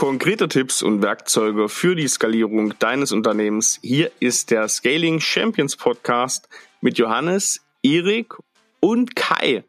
[0.00, 3.78] konkrete Tipps und Werkzeuge für die Skalierung deines Unternehmens.
[3.82, 6.48] Hier ist der Scaling Champions Podcast
[6.80, 8.32] mit Johannes, Erik
[8.80, 9.62] und Kai.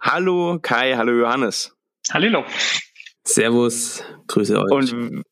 [0.00, 1.76] Hallo Kai, hallo Johannes.
[2.10, 2.44] Hallo.
[3.22, 4.72] Servus, grüße euch.
[4.72, 5.22] Und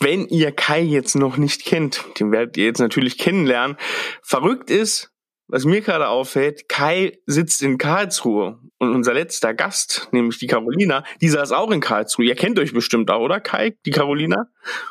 [0.00, 3.76] wenn ihr Kai jetzt noch nicht kennt, den werdet ihr jetzt natürlich kennenlernen.
[4.20, 5.12] Verrückt ist,
[5.48, 11.04] was mir gerade auffällt, Kai sitzt in Karlsruhe und unser letzter Gast, nämlich die Carolina,
[11.20, 12.26] die saß auch in Karlsruhe.
[12.26, 14.48] Ihr kennt euch bestimmt auch, oder Kai, die Carolina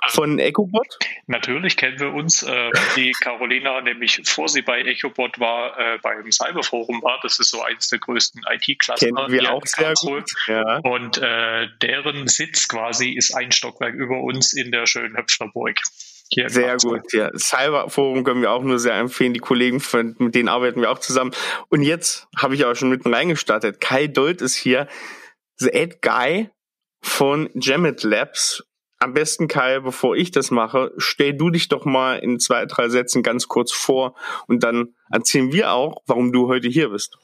[0.07, 0.97] von EchoBot?
[1.27, 2.41] Natürlich kennen wir uns.
[2.43, 7.19] Äh, die Carolina, nämlich vor sie bei EchoBot war, äh, beim Cyberforum war.
[7.21, 9.05] Das ist so eins der größten IT-Cluster.
[9.05, 10.29] Kennen wir auch sehr gut.
[10.47, 10.79] Ja.
[10.79, 15.75] Und äh, deren Sitz quasi ist ein Stockwerk über uns in der schönen Höpfnerburg.
[16.29, 17.31] Hier sehr gut, ja.
[17.37, 19.33] Cyberforum können wir auch nur sehr empfehlen.
[19.33, 21.31] Die Kollegen, von, mit denen arbeiten wir auch zusammen.
[21.69, 23.79] Und jetzt habe ich auch schon mitten reingestartet.
[23.79, 24.87] Kai Dold ist hier,
[25.57, 26.49] the Ed Guy
[27.01, 28.63] von Jammet Labs.
[28.97, 32.89] Am besten, Kai, bevor ich das mache, stell du dich doch mal in zwei, drei
[32.89, 34.15] Sätzen ganz kurz vor
[34.47, 37.17] und dann erzählen wir auch, warum du heute hier bist.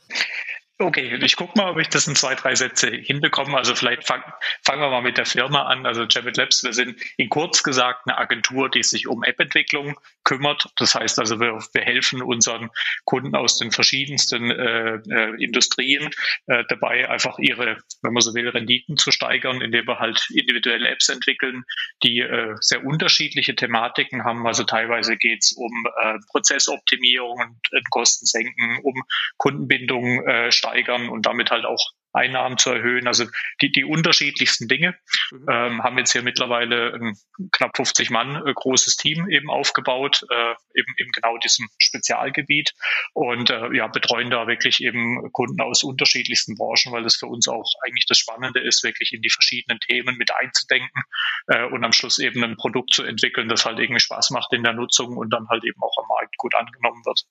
[0.82, 3.56] Okay, ich gucke mal, ob ich das in zwei, drei Sätze hinbekomme.
[3.56, 4.24] Also vielleicht fangen
[4.64, 5.86] fangen wir mal mit der Firma an.
[5.86, 10.70] Also Javid Labs, wir sind in kurz gesagt eine Agentur, die sich um App-Entwicklung kümmert.
[10.78, 12.72] Das heißt also, wir, wir helfen unseren
[13.06, 16.10] Kunden aus den verschiedensten äh, äh, Industrien
[16.48, 20.90] äh, dabei, einfach ihre, wenn man so will, Renditen zu steigern, indem wir halt individuelle
[20.90, 21.64] Apps entwickeln,
[22.02, 24.48] die äh, sehr unterschiedliche Thematiken haben.
[24.48, 29.04] Also teilweise geht es um äh, Prozessoptimierung und äh, Kosten senken, um
[29.38, 33.08] Kundenbindung äh, steigern und damit halt auch Einnahmen zu erhöhen.
[33.08, 33.26] Also
[33.62, 34.96] die, die unterschiedlichsten Dinge.
[35.32, 35.46] Mhm.
[35.50, 37.16] Ähm, haben jetzt hier mittlerweile ein
[37.52, 42.74] knapp 50 Mann äh, großes Team eben aufgebaut, äh, eben in genau diesem Spezialgebiet
[43.14, 47.48] und äh, ja, betreuen da wirklich eben Kunden aus unterschiedlichsten Branchen, weil das für uns
[47.48, 51.04] auch eigentlich das Spannende ist, wirklich in die verschiedenen Themen mit einzudenken
[51.48, 54.64] äh, und am Schluss eben ein Produkt zu entwickeln, das halt irgendwie Spaß macht in
[54.64, 57.26] der Nutzung und dann halt eben auch am Markt gut angenommen wird.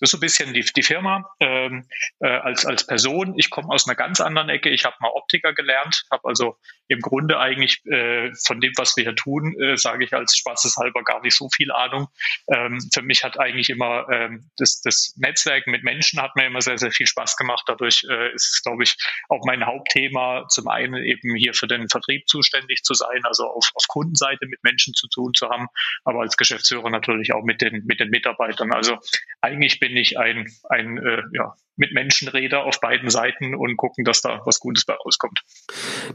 [0.00, 1.86] Das ist so ein bisschen die, die Firma ähm,
[2.20, 3.34] äh, als, als Person.
[3.36, 4.70] Ich komme aus einer ganz anderen Ecke.
[4.70, 6.56] Ich habe mal Optiker gelernt, habe also
[6.88, 11.02] im Grunde eigentlich äh, von dem, was wir hier tun, äh, sage ich als spaßeshalber
[11.02, 12.08] gar nicht so viel Ahnung.
[12.48, 16.60] Ähm, für mich hat eigentlich immer ähm, das, das Netzwerk mit Menschen hat mir immer
[16.60, 17.64] sehr, sehr viel Spaß gemacht.
[17.66, 18.96] Dadurch äh, ist es, glaube ich,
[19.28, 23.70] auch mein Hauptthema, zum einen eben hier für den Vertrieb zuständig zu sein, also auf,
[23.74, 25.68] auf Kundenseite mit Menschen zu tun zu haben,
[26.04, 28.72] aber als Geschäftsführer natürlich auch mit den, mit den Mitarbeitern.
[28.72, 28.98] Also
[29.40, 34.04] eigentlich bin ich ein, ein äh, ja, mit Menschen rede auf beiden Seiten und gucken,
[34.04, 35.40] dass da was Gutes bei rauskommt.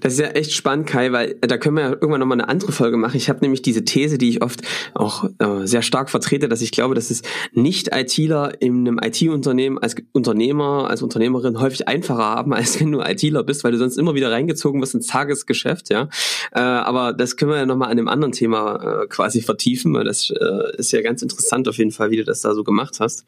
[0.01, 2.49] Das ist ja echt spannend, Kai, weil äh, da können wir ja irgendwann nochmal eine
[2.49, 3.17] andere Folge machen.
[3.17, 4.61] Ich habe nämlich diese These, die ich oft
[4.93, 7.23] auch äh, sehr stark vertrete, dass ich glaube, dass es
[7.53, 13.43] Nicht-ITler in einem IT-Unternehmen als Unternehmer, als Unternehmerin häufig einfacher haben, als wenn du ITler
[13.43, 16.09] bist, weil du sonst immer wieder reingezogen wirst ins Tagesgeschäft, ja.
[16.51, 20.03] Äh, aber das können wir ja nochmal an einem anderen Thema äh, quasi vertiefen, weil
[20.03, 22.99] das äh, ist ja ganz interessant auf jeden Fall, wie du das da so gemacht
[22.99, 23.25] hast.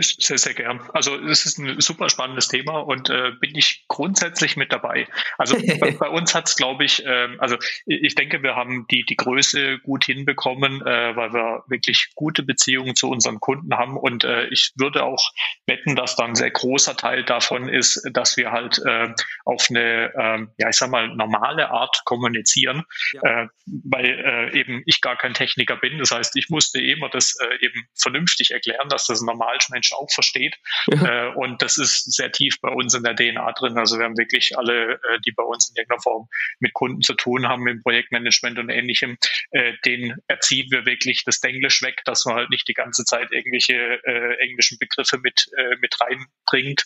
[0.00, 0.80] Sehr, sehr gern.
[0.92, 5.06] Also es ist ein super spannendes Thema und äh, bin ich grundsätzlich mit dabei.
[5.38, 9.04] Also bei, bei uns hat es, glaube ich, äh, also ich denke, wir haben die,
[9.04, 14.24] die Größe gut hinbekommen, äh, weil wir wirklich gute Beziehungen zu unseren Kunden haben und
[14.24, 15.30] äh, ich würde auch
[15.66, 19.08] wetten, dass da ein sehr großer Teil davon ist, dass wir halt äh,
[19.44, 23.42] auf eine, äh, ja ich sag mal, normale Art kommunizieren, ja.
[23.44, 23.48] äh,
[23.84, 25.98] weil äh, eben ich gar kein Techniker bin.
[25.98, 30.10] Das heißt, ich musste immer das äh, eben vernünftig erklären, dass das ein Normalmensch auch
[30.10, 30.56] versteht.
[30.86, 31.28] Ja.
[31.28, 33.78] Äh, und das ist sehr tief bei uns in der DNA drin.
[33.78, 36.28] Also wir haben wirklich alle, äh, die bei uns in irgendeiner Form
[36.60, 39.18] mit Kunden zu tun haben, im Projektmanagement und ähnlichem,
[39.50, 43.32] äh, den erziehen wir wirklich das Denglisch weg, dass man halt nicht die ganze Zeit
[43.32, 45.46] irgendwelche äh, englischen Begriffe mit,
[45.80, 46.84] mit reinbringt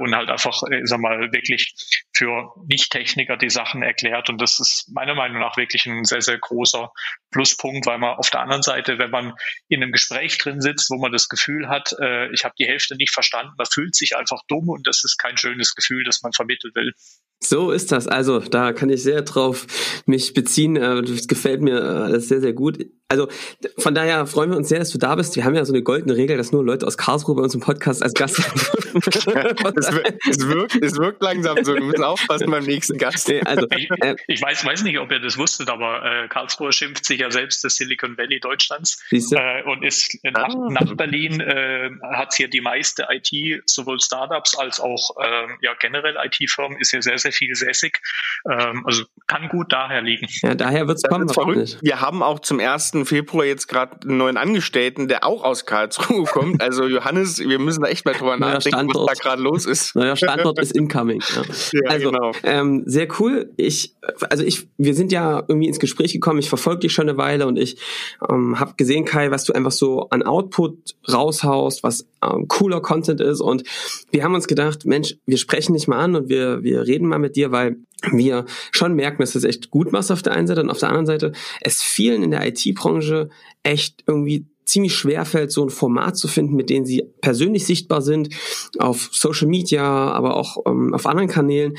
[0.00, 1.74] und halt einfach, äh, sag mal, wirklich
[2.16, 4.28] für Nicht-Techniker die Sachen erklärt.
[4.28, 6.90] Und das ist meiner Meinung nach wirklich ein sehr, sehr großer
[7.30, 9.34] Pluspunkt, weil man auf der anderen Seite, wenn man
[9.68, 11.92] in einem Gespräch drin sitzt, wo man das Gefühl hat,
[12.32, 15.36] ich habe die Hälfte nicht verstanden, man fühlt sich einfach dumm und das ist kein
[15.36, 16.92] schönes Gefühl, das man vermitteln will.
[17.40, 18.08] So ist das.
[18.08, 19.66] Also da kann ich sehr drauf
[20.06, 20.76] mich beziehen.
[20.76, 22.84] Äh, das gefällt mir alles sehr, sehr gut.
[23.10, 23.28] Also
[23.78, 25.36] von daher freuen wir uns sehr, dass du da bist.
[25.36, 27.60] Wir haben ja so eine goldene Regel, dass nur Leute aus Karlsruhe bei uns im
[27.60, 29.06] Podcast als Gast sind.
[29.06, 31.74] es, wirkt, es, wirkt, es wirkt langsam so.
[31.74, 33.32] Wir müssen aufpassen beim nächsten Gast.
[33.44, 33.88] Also, ich,
[34.26, 37.64] ich weiß, weiß nicht, ob ihr das wusstet, aber äh, Karlsruhe schimpft sich ja selbst
[37.64, 40.68] das Silicon Valley Deutschlands äh, und ist nach, ah.
[40.70, 46.16] nach Berlin äh, hat hier die meiste IT, sowohl Startups als auch äh, ja generell
[46.24, 48.00] IT-Firmen, ist hier sehr, sehr sehr vielsässig.
[48.50, 50.26] Ähm, also kann gut daher liegen.
[50.42, 51.28] Ja, daher wird es kommen.
[51.28, 51.78] Verrückt.
[51.82, 52.60] Wir haben auch zum
[52.98, 53.08] 1.
[53.08, 56.62] Februar jetzt gerade einen neuen Angestellten, der auch aus Karlsruhe kommt.
[56.62, 59.10] Also Johannes, wir müssen da echt mal drüber Neuer nachdenken, Standort.
[59.10, 59.94] was da gerade los ist.
[59.94, 61.22] Neuer Standort ist incoming.
[61.34, 61.42] Ja.
[61.72, 62.32] ja also, genau.
[62.42, 63.52] ähm, sehr cool.
[63.56, 63.94] Ich,
[64.28, 66.38] also ich, wir sind ja irgendwie ins Gespräch gekommen.
[66.38, 67.78] Ich verfolge dich schon eine Weile und ich
[68.28, 73.20] ähm, habe gesehen, Kai, was du einfach so an Output raushaust, was ähm, cooler Content
[73.20, 73.40] ist.
[73.40, 73.64] Und
[74.10, 77.18] wir haben uns gedacht, Mensch, wir sprechen dich mal an und wir, wir reden mal
[77.18, 77.76] mit dir, weil
[78.12, 80.78] wir schon merken, dass du es echt gut machst auf der einen Seite und auf
[80.78, 83.28] der anderen Seite es vielen in der IT-Branche
[83.62, 88.02] echt irgendwie ziemlich schwer fällt, so ein Format zu finden, mit dem sie persönlich sichtbar
[88.02, 88.28] sind,
[88.78, 91.76] auf Social Media, aber auch ähm, auf anderen Kanälen.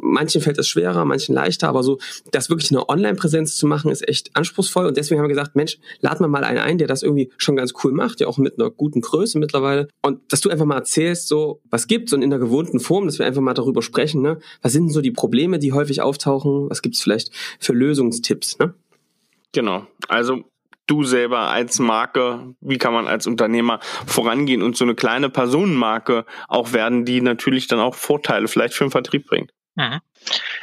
[0.00, 1.98] Manchen fällt es schwerer, manchen leichter, aber so
[2.32, 4.86] das wirklich eine Online-Präsenz zu machen, ist echt anspruchsvoll.
[4.86, 7.56] Und deswegen haben wir gesagt, Mensch, laden wir mal einen ein, der das irgendwie schon
[7.56, 9.88] ganz cool macht, ja auch mit einer guten Größe mittlerweile.
[10.02, 13.18] Und dass du einfach mal erzählst, so was gibt's und in der gewohnten Form, dass
[13.18, 14.38] wir einfach mal darüber sprechen, ne?
[14.62, 16.68] Was sind denn so die Probleme, die häufig auftauchen?
[16.68, 17.30] Was gibt's vielleicht
[17.60, 18.74] für Lösungstipps, ne?
[19.52, 19.86] Genau.
[20.08, 20.44] Also
[20.88, 26.24] du selber als Marke, wie kann man als Unternehmer vorangehen und so eine kleine Personenmarke
[26.48, 29.52] auch werden, die natürlich dann auch Vorteile vielleicht für den Vertrieb bringt.
[29.78, 30.00] Mhm.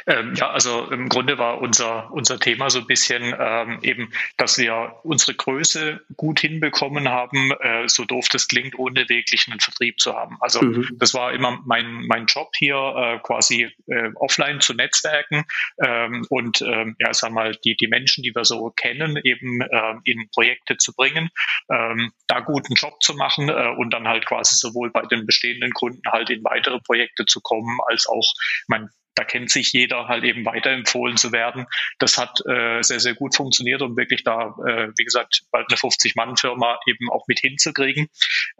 [0.06, 4.58] Ähm, ja, also im Grunde war unser, unser Thema so ein bisschen ähm, eben, dass
[4.58, 9.98] wir unsere Größe gut hinbekommen haben, äh, so doof das klingt, ohne wirklich einen Vertrieb
[10.00, 10.36] zu haben.
[10.40, 10.86] Also mhm.
[10.98, 15.44] das war immer mein, mein Job hier, äh, quasi äh, offline zu netzwerken
[15.82, 19.94] ähm, und ähm, ja, sag mal, die, die Menschen, die wir so kennen, eben äh,
[20.04, 21.30] in Projekte zu bringen,
[21.72, 25.72] ähm, da guten Job zu machen äh, und dann halt quasi sowohl bei den bestehenden
[25.72, 28.34] Kunden halt in weitere Projekte zu kommen, als auch,
[28.68, 31.66] mein da kennt sich jeder halt eben weiterempfohlen zu werden.
[31.98, 35.78] Das hat äh, sehr, sehr gut funktioniert, um wirklich da, äh, wie gesagt, bald eine
[35.78, 38.08] 50-Mann-Firma eben auch mit hinzukriegen.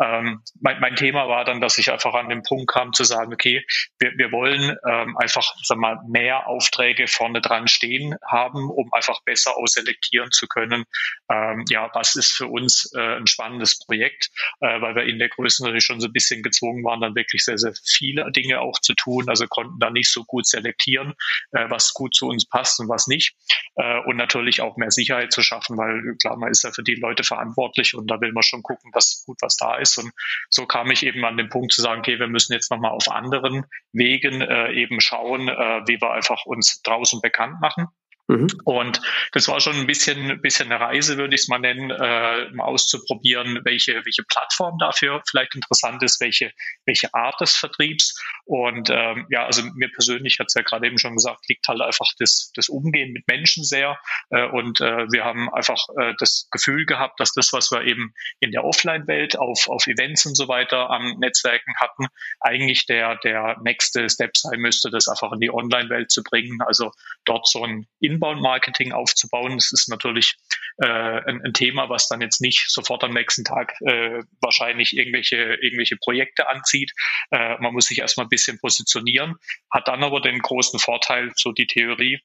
[0.02, 3.32] Ähm, mein, mein Thema war dann, dass ich einfach an den Punkt kam zu sagen,
[3.32, 3.64] okay,
[3.98, 9.22] wir, wir wollen ähm, einfach sag mal, mehr Aufträge vorne dran stehen haben, um einfach
[9.24, 10.84] besser ausselektieren zu können,
[11.30, 14.30] ähm, ja, was ist für uns äh, ein spannendes Projekt,
[14.60, 17.44] äh, weil wir in der Größe natürlich schon so ein bisschen gezwungen waren, dann wirklich
[17.44, 21.14] sehr, sehr viele Dinge auch zu tun, also konnten da nicht so gut selektieren,
[21.52, 23.34] äh, was gut zu uns passt und was nicht.
[23.76, 26.94] Äh, und natürlich auch mehr Sicherheit zu schaffen, weil klar, man ist ja für die
[26.94, 29.98] Leute verantwortlich und da will man schon gucken, dass gut was da ist.
[29.98, 30.12] Und
[30.50, 33.10] so kam ich eben an den Punkt zu sagen, okay, wir müssen jetzt nochmal auf
[33.10, 37.88] anderen Wegen äh, eben schauen, äh, wie wir einfach uns draußen bekannt machen.
[38.28, 38.48] Mhm.
[38.64, 39.00] Und
[39.32, 42.60] das war schon ein bisschen, bisschen eine Reise, würde ich es mal nennen, äh, um
[42.60, 46.52] auszuprobieren, welche, welche Plattform dafür vielleicht interessant ist, welche,
[46.86, 48.20] welche Art des Vertriebs.
[48.44, 51.80] Und ähm, ja, also mir persönlich hat es ja gerade eben schon gesagt, liegt halt
[51.80, 53.98] einfach das, das Umgehen mit Menschen sehr.
[54.30, 58.12] Äh, und äh, wir haben einfach äh, das Gefühl gehabt, dass das, was wir eben
[58.40, 62.06] in der Offline-Welt auf, auf Events und so weiter am Netzwerken hatten,
[62.40, 66.60] eigentlich der, der nächste Step sein müsste, das einfach in die Online-Welt zu bringen.
[66.62, 66.90] Also
[67.26, 69.56] dort so ein Inbound-Marketing aufzubauen.
[69.56, 70.36] Das ist natürlich
[70.78, 75.36] äh, ein, ein, Thema, was dann jetzt nicht sofort am nächsten Tag äh, wahrscheinlich irgendwelche,
[75.36, 76.92] irgendwelche Projekte anzieht.
[77.30, 79.34] Äh, man muss sich erstmal ein bisschen positionieren,
[79.70, 82.20] hat dann aber den großen Vorteil, so die Theorie,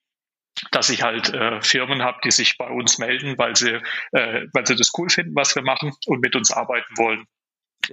[0.72, 3.80] dass ich halt äh, Firmen habe, die sich bei uns melden, weil sie,
[4.12, 7.26] äh, weil sie das cool finden, was wir machen und mit uns arbeiten wollen.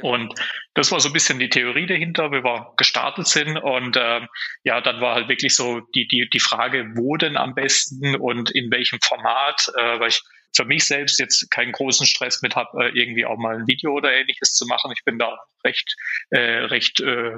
[0.02, 0.34] Und
[0.74, 3.56] das war so ein bisschen die Theorie dahinter, wie wir gestartet sind.
[3.56, 4.20] Und äh,
[4.64, 8.50] ja, dann war halt wirklich so die, die, die Frage, wo denn am besten und
[8.50, 10.22] in welchem Format, äh, weil ich
[10.54, 13.92] für mich selbst jetzt keinen großen Stress mit habe, äh, irgendwie auch mal ein Video
[13.92, 14.92] oder ähnliches zu machen.
[14.96, 15.96] Ich bin da recht,
[16.30, 17.32] äh, recht äh,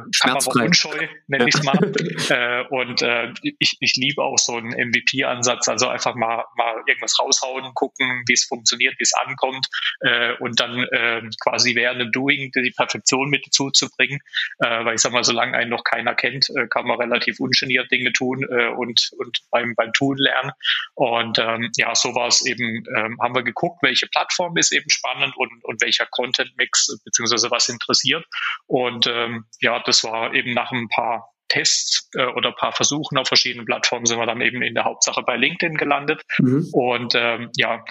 [0.55, 1.77] unscheu, nenne ich es mal.
[2.31, 7.19] äh, und äh, ich, ich liebe auch so einen MVP-Ansatz, also einfach mal, mal irgendwas
[7.19, 9.67] raushauen, gucken, wie es funktioniert, wie es ankommt
[10.01, 14.21] äh, und dann äh, quasi während dem Doing die Perfektion mit dazu zu bringen.
[14.59, 17.91] Äh, weil ich sag mal, solange einen noch keiner kennt, äh, kann man relativ ungeniert
[17.91, 20.53] Dinge tun äh, und, und beim, beim Tun lernen.
[20.95, 24.91] Und ähm, ja, so war es eben, ähm, haben wir geguckt, welche Plattform ist eben
[24.91, 28.25] spannend und, und welcher Content-Mix beziehungsweise was interessiert.
[28.67, 33.19] Und ähm, ja, das war eben nach ein paar Tests äh, oder ein paar Versuchen
[33.19, 36.23] auf verschiedenen Plattformen sind wir dann eben in der Hauptsache bei LinkedIn gelandet.
[36.39, 36.69] Mhm.
[36.73, 37.85] Und ähm, ja,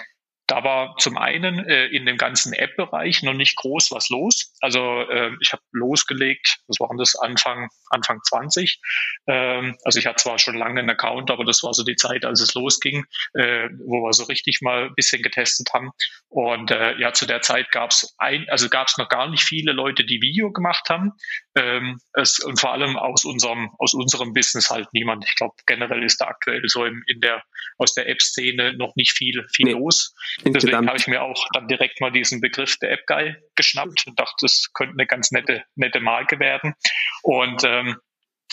[0.50, 4.52] da war zum einen äh, in dem ganzen App-Bereich noch nicht groß was los.
[4.60, 8.80] Also äh, ich habe losgelegt, was waren das, Anfang, Anfang 20.
[9.28, 12.24] Ähm, also ich hatte zwar schon lange einen Account, aber das war so die Zeit,
[12.24, 13.04] als es losging,
[13.34, 15.92] äh, wo wir so richtig mal ein bisschen getestet haben.
[16.28, 19.44] Und äh, ja, zu der Zeit gab es ein, also gab es noch gar nicht
[19.44, 21.12] viele Leute, die Video gemacht haben.
[21.56, 25.24] Ähm, es, und vor allem aus unserem, aus unserem Business halt niemand.
[25.26, 27.42] Ich glaube, generell ist da aktuell so im, in der,
[27.78, 29.72] aus der App-Szene noch nicht viel, viel nee.
[29.72, 30.14] los.
[30.44, 34.18] Deswegen habe ich mir auch dann direkt mal diesen Begriff der App Guy geschnappt und
[34.18, 36.74] dachte, das könnte eine ganz nette, nette Marke werden.
[37.22, 37.96] Und ähm,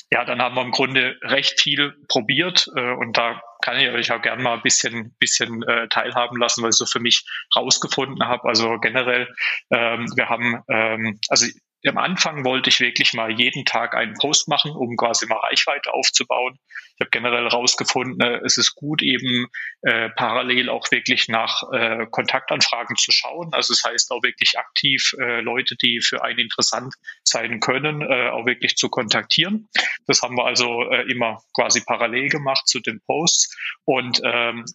[0.10, 4.12] ja, dann haben wir im Grunde recht viel probiert äh, und da kann ich euch
[4.12, 7.26] auch gerne mal ein bisschen, bisschen äh, teilhaben lassen, weil ich so für mich
[7.56, 8.48] rausgefunden habe.
[8.48, 9.28] Also generell,
[9.72, 11.48] ähm, wir haben, ähm, also
[11.86, 15.94] am Anfang wollte ich wirklich mal jeden Tag einen Post machen, um quasi mal Reichweite
[15.94, 16.58] aufzubauen.
[16.96, 19.48] Ich habe generell herausgefunden, äh, es ist gut, eben
[19.84, 23.54] äh, parallel auch wirklich nach äh, Kontaktanfragen zu schauen.
[23.54, 28.30] Also das heißt auch wirklich aktiv äh, Leute, die für einen interessant sein können, äh,
[28.30, 29.70] auch wirklich zu kontaktieren.
[30.08, 33.56] Das haben wir also äh, immer quasi parallel gemacht zu den Posts.
[33.86, 34.66] Und ähm,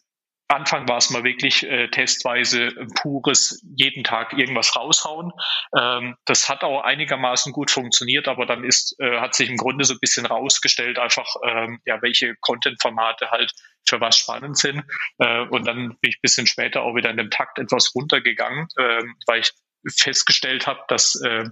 [0.52, 5.32] Anfang war es mal wirklich äh, testweise pures jeden Tag irgendwas raushauen.
[5.76, 9.84] Ähm, das hat auch einigermaßen gut funktioniert, aber dann ist, äh, hat sich im Grunde
[9.84, 13.52] so ein bisschen rausgestellt, einfach ähm, ja, welche Content-Formate halt
[13.86, 14.84] für was spannend sind.
[15.18, 18.68] Äh, und dann bin ich ein bisschen später auch wieder in dem Takt etwas runtergegangen,
[18.76, 19.52] äh, weil ich
[19.96, 21.44] festgestellt habe, dass äh,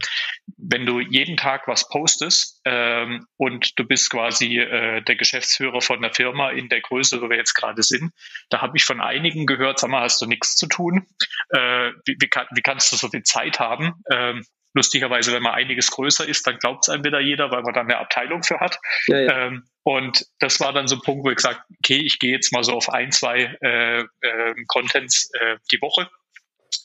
[0.57, 6.01] wenn du jeden Tag was postest ähm, und du bist quasi äh, der Geschäftsführer von
[6.01, 8.13] der Firma in der Größe, wo wir jetzt gerade sind,
[8.51, 11.07] da habe ich von einigen gehört, sag mal, hast du nichts zu tun?
[11.51, 13.95] Äh, wie, wie, kann, wie kannst du so viel Zeit haben?
[14.11, 14.45] Ähm,
[14.75, 17.87] lustigerweise, wenn man einiges größer ist, dann glaubt es einem wieder jeder, weil man dann
[17.87, 18.79] eine Abteilung für hat.
[19.07, 19.47] Ja, ja.
[19.47, 22.53] Ähm, und das war dann so ein Punkt, wo ich gesagt, okay, ich gehe jetzt
[22.53, 26.09] mal so auf ein, zwei äh, äh, Contents äh, die Woche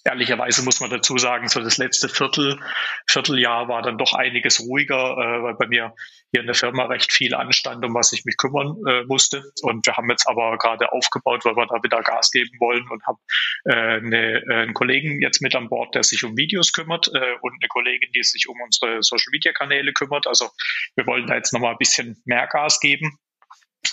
[0.03, 2.59] Ehrlicherweise muss man dazu sagen, so das letzte Viertel,
[3.07, 5.95] Vierteljahr war dann doch einiges ruhiger, äh, weil bei mir
[6.31, 9.43] hier in der Firma recht viel anstand, um was ich mich kümmern äh, musste.
[9.61, 13.03] Und wir haben jetzt aber gerade aufgebaut, weil wir da wieder Gas geben wollen und
[13.05, 13.17] haben
[13.67, 17.53] äh, äh, einen Kollegen jetzt mit an Bord, der sich um Videos kümmert äh, und
[17.53, 20.27] eine Kollegin, die sich um unsere Social-Media-Kanäle kümmert.
[20.27, 20.49] Also
[20.95, 23.17] wir wollen da jetzt nochmal ein bisschen mehr Gas geben.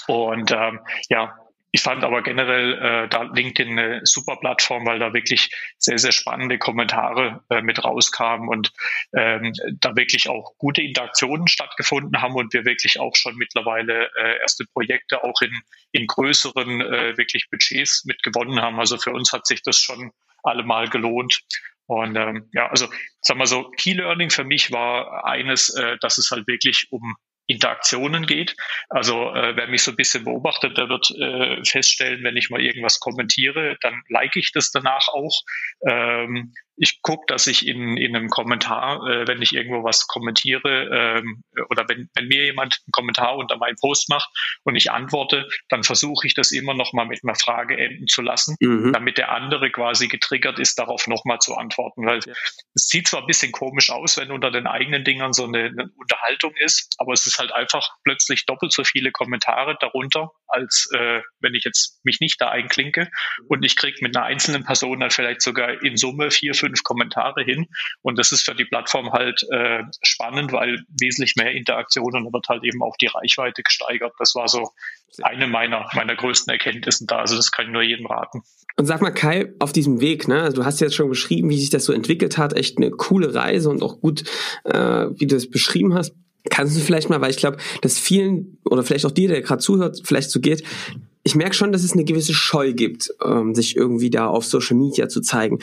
[0.09, 1.39] Und ähm, ja,
[1.75, 6.12] ich fand aber generell äh, da LinkedIn eine super Plattform, weil da wirklich sehr, sehr
[6.12, 8.73] spannende Kommentare äh, mit rauskamen und
[9.17, 14.38] ähm, da wirklich auch gute Interaktionen stattgefunden haben und wir wirklich auch schon mittlerweile äh,
[14.41, 15.62] erste Projekte auch in,
[15.93, 18.79] in größeren äh, wirklich Budgets mit gewonnen haben.
[18.79, 20.12] Also für uns hat sich das schon
[20.43, 21.41] allemal gelohnt.
[21.87, 22.87] Und ähm, ja, also
[23.23, 27.17] sagen wir so, Key Learning für mich war eines, äh, dass es halt wirklich um
[27.53, 28.57] Interaktionen geht.
[28.89, 32.61] Also äh, wer mich so ein bisschen beobachtet, der wird äh, feststellen, wenn ich mal
[32.61, 35.43] irgendwas kommentiere, dann like ich das danach auch.
[35.89, 41.19] Ähm, ich gucke, dass ich in, in einem Kommentar, äh, wenn ich irgendwo was kommentiere
[41.19, 44.31] ähm, oder wenn, wenn mir jemand einen Kommentar unter meinen Post macht
[44.64, 48.23] und ich antworte, dann versuche ich das immer noch mal mit einer Frage enden zu
[48.23, 48.93] lassen, mhm.
[48.93, 52.07] damit der andere quasi getriggert ist, darauf noch mal zu antworten.
[52.07, 52.21] Weil
[52.75, 55.91] es sieht zwar ein bisschen komisch aus, wenn unter den eigenen Dingern so eine, eine
[55.97, 61.21] Unterhaltung ist, aber es ist halt einfach plötzlich doppelt so viele Kommentare darunter, als äh,
[61.41, 63.09] wenn ich jetzt mich nicht da einklinke
[63.49, 67.43] und ich kriege mit einer einzelnen Person dann vielleicht sogar in Summe vier, fünf Kommentare
[67.43, 67.67] hin.
[68.03, 72.49] Und das ist für die Plattform halt äh, spannend, weil wesentlich mehr Interaktionen und wird
[72.49, 74.13] halt eben auch die Reichweite gesteigert.
[74.19, 74.71] Das war so
[75.23, 77.19] eine meiner, meiner größten Erkenntnisse da.
[77.19, 78.43] Also das kann ich nur jedem raten.
[78.77, 81.59] Und sag mal, Kai, auf diesem Weg, ne, also du hast jetzt schon beschrieben, wie
[81.59, 84.25] sich das so entwickelt hat, echt eine coole Reise und auch gut,
[84.65, 86.15] äh, wie du es beschrieben hast.
[86.51, 89.63] Kannst du vielleicht mal, weil ich glaube, dass vielen oder vielleicht auch dir, der gerade
[89.63, 90.65] zuhört, vielleicht so geht,
[91.25, 94.77] ich merke schon, dass es eine gewisse Scheu gibt, ähm, sich irgendwie da auf Social
[94.77, 95.61] Media zu zeigen.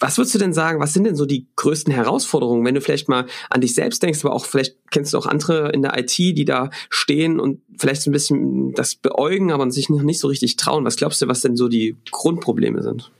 [0.00, 3.08] Was würdest du denn sagen, was sind denn so die größten Herausforderungen, wenn du vielleicht
[3.08, 6.18] mal an dich selbst denkst, aber auch vielleicht kennst du auch andere in der IT,
[6.18, 10.28] die da stehen und vielleicht so ein bisschen das beäugen, aber sich noch nicht so
[10.28, 10.86] richtig trauen.
[10.86, 13.12] Was glaubst du, was denn so die Grundprobleme sind?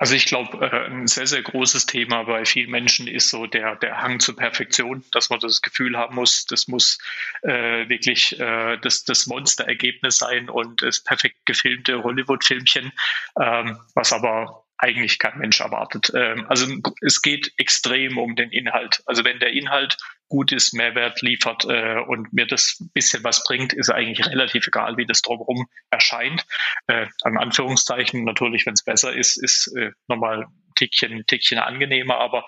[0.00, 3.76] Also ich glaube, äh, ein sehr, sehr großes Thema bei vielen Menschen ist so der,
[3.76, 6.96] der Hang zur Perfektion, dass man das Gefühl haben muss, das muss
[7.42, 12.92] äh, wirklich äh, das, das Monsterergebnis sein und das perfekt gefilmte Hollywood-Filmchen,
[13.38, 16.10] ähm, was aber eigentlich kein Mensch erwartet.
[16.14, 16.66] Ähm, also
[17.02, 19.02] es geht extrem um den Inhalt.
[19.04, 19.98] Also wenn der Inhalt
[20.30, 24.96] gut ist, Mehrwert liefert äh, und mir das bisschen was bringt, ist eigentlich relativ egal,
[24.96, 26.46] wie das drumherum erscheint.
[26.86, 30.46] Äh, an Anführungszeichen natürlich, wenn es besser ist, ist äh, nochmal ein
[30.76, 32.46] Tickchen, Tickchen angenehmer, aber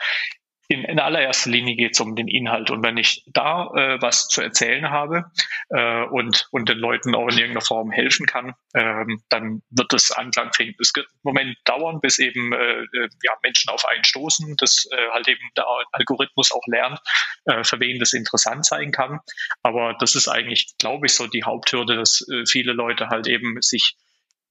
[0.73, 2.71] in, in allererster Linie geht es um den Inhalt.
[2.71, 5.31] Und wenn ich da äh, was zu erzählen habe
[5.69, 10.11] äh, und, und den Leuten auch in irgendeiner Form helfen kann, ähm, dann wird das
[10.11, 10.77] Anklang finden.
[10.81, 14.89] Es wird einen Moment dauern, bis eben äh, äh, ja, Menschen auf einen stoßen, dass
[14.91, 16.99] äh, halt eben der Algorithmus auch lernt,
[17.45, 19.21] äh, für wen das interessant sein kann.
[19.63, 23.61] Aber das ist eigentlich, glaube ich, so die Haupthürde, dass äh, viele Leute halt eben
[23.61, 23.97] sich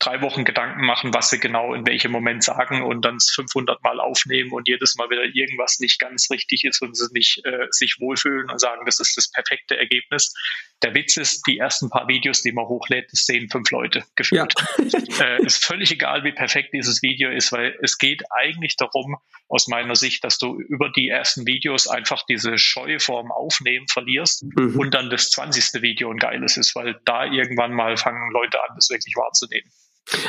[0.01, 3.99] drei Wochen Gedanken machen, was sie genau in welchem Moment sagen und dann 500 Mal
[3.99, 7.97] aufnehmen und jedes Mal wieder irgendwas nicht ganz richtig ist und sie nicht äh, sich
[7.99, 10.33] wohlfühlen und sagen, das ist das perfekte Ergebnis.
[10.81, 14.53] Der Witz ist, die ersten paar Videos, die man hochlädt, das sehen fünf Leute gefühlt.
[14.77, 14.99] Ja.
[15.25, 19.17] äh, ist völlig egal, wie perfekt dieses Video ist, weil es geht eigentlich darum,
[19.47, 24.45] aus meiner Sicht, dass du über die ersten Videos einfach diese Scheu vorm Aufnehmen verlierst
[24.55, 24.79] mhm.
[24.79, 25.81] und dann das 20.
[25.81, 29.69] Video ein geiles ist, weil da irgendwann mal fangen Leute an, das wirklich wahrzunehmen.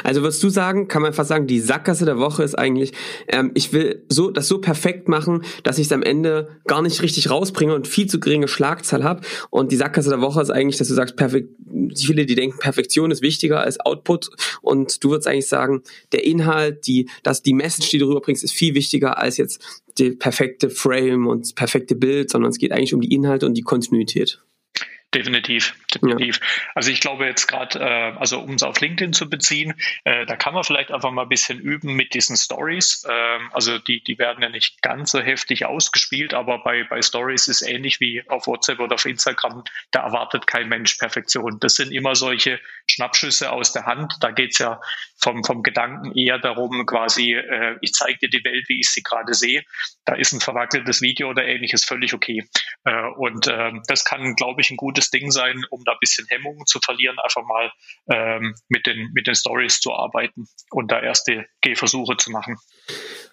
[0.04, 2.92] Also würdest du sagen, kann man fast sagen, die Sackgasse der Woche ist eigentlich,
[3.28, 7.02] ähm, ich will so das so perfekt machen, dass ich es am Ende gar nicht
[7.02, 9.22] richtig rausbringe und viel zu geringe Schlagzahl habe.
[9.50, 11.48] Und die Sackgasse der Woche ist eigentlich, dass du sagst, perfekt,
[11.96, 14.30] viele, die denken, Perfektion ist wichtiger als Output.
[14.60, 18.52] Und du würdest eigentlich sagen, der Inhalt, die, dass die Message, die du rüberbringst, ist
[18.52, 19.62] viel wichtiger als jetzt
[19.98, 23.54] die perfekte Frame und das perfekte Bild, sondern es geht eigentlich um die Inhalte und
[23.54, 24.42] die Kontinuität.
[25.14, 26.40] Definitiv, definitiv.
[26.40, 26.70] Ja.
[26.74, 30.36] Also ich glaube jetzt gerade, äh, also um es auf LinkedIn zu beziehen, äh, da
[30.36, 33.04] kann man vielleicht einfach mal ein bisschen üben mit diesen Stories.
[33.06, 37.48] Äh, also die, die werden ja nicht ganz so heftig ausgespielt, aber bei, bei Stories
[37.48, 41.60] ist ähnlich wie auf WhatsApp oder auf Instagram, da erwartet kein Mensch Perfektion.
[41.60, 42.58] Das sind immer solche
[42.90, 44.14] Schnappschüsse aus der Hand.
[44.20, 44.80] Da geht's ja
[45.22, 49.02] vom, vom Gedanken eher darum, quasi, äh, ich zeige dir die Welt, wie ich sie
[49.02, 49.62] gerade sehe.
[50.04, 52.44] Da ist ein verwackeltes Video oder ähnliches völlig okay.
[52.84, 56.26] Äh, und äh, das kann, glaube ich, ein gutes Ding sein, um da ein bisschen
[56.28, 57.72] Hemmungen zu verlieren, einfach mal
[58.10, 62.56] ähm, mit den, mit den Stories zu arbeiten und da erste Gehversuche zu machen.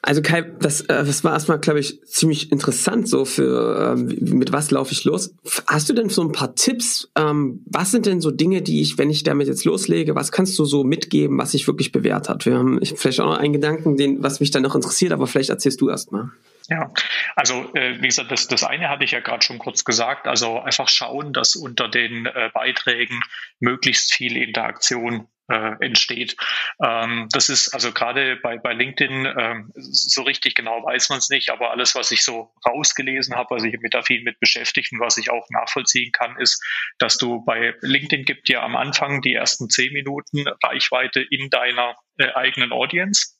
[0.01, 4.53] Also Kai, das, äh, das war erstmal, glaube ich, ziemlich interessant so für ähm, mit
[4.53, 5.35] was laufe ich los.
[5.67, 7.11] Hast du denn so ein paar Tipps?
[7.15, 10.57] Ähm, was sind denn so Dinge, die ich, wenn ich damit jetzt loslege, was kannst
[10.59, 12.45] du so mitgeben, was sich wirklich bewährt hat?
[12.45, 15.27] Wir haben ich, vielleicht auch noch einen Gedanken, den, was mich dann noch interessiert, aber
[15.27, 16.31] vielleicht erzählst du erst mal.
[16.69, 16.91] Ja,
[17.35, 20.27] also äh, wie gesagt, das, das eine hatte ich ja gerade schon kurz gesagt.
[20.27, 23.21] Also einfach schauen, dass unter den äh, Beiträgen
[23.59, 26.35] möglichst viel Interaktion äh, entsteht.
[26.83, 31.29] Ähm, das ist also gerade bei, bei LinkedIn ähm, so richtig genau weiß man es
[31.29, 34.91] nicht, aber alles, was ich so rausgelesen habe, was ich mit da viel mit beschäftigt
[34.91, 36.63] und was ich auch nachvollziehen kann, ist,
[36.97, 41.95] dass du bei LinkedIn gibt dir am Anfang die ersten zehn Minuten Reichweite in deiner
[42.17, 43.38] äh, eigenen Audience.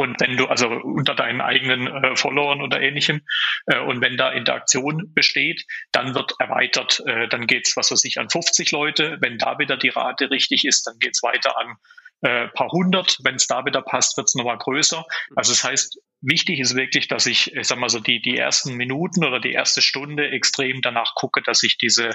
[0.00, 3.20] Und wenn du, also unter deinen eigenen äh, Followern oder ähnlichem,
[3.66, 8.18] äh, und wenn da Interaktion besteht, dann wird erweitert, äh, dann geht's was weiß ich,
[8.18, 9.18] an 50 Leute.
[9.20, 11.76] Wenn da wieder die Rate richtig ist, dann geht's weiter an
[12.22, 13.18] äh, paar hundert.
[13.24, 15.04] Wenn es da wieder passt, wird's nochmal größer.
[15.36, 18.74] Also das heißt, wichtig ist wirklich, dass ich, ich sag mal so, die, die ersten
[18.74, 22.10] Minuten oder die erste Stunde extrem danach gucke, dass ich diese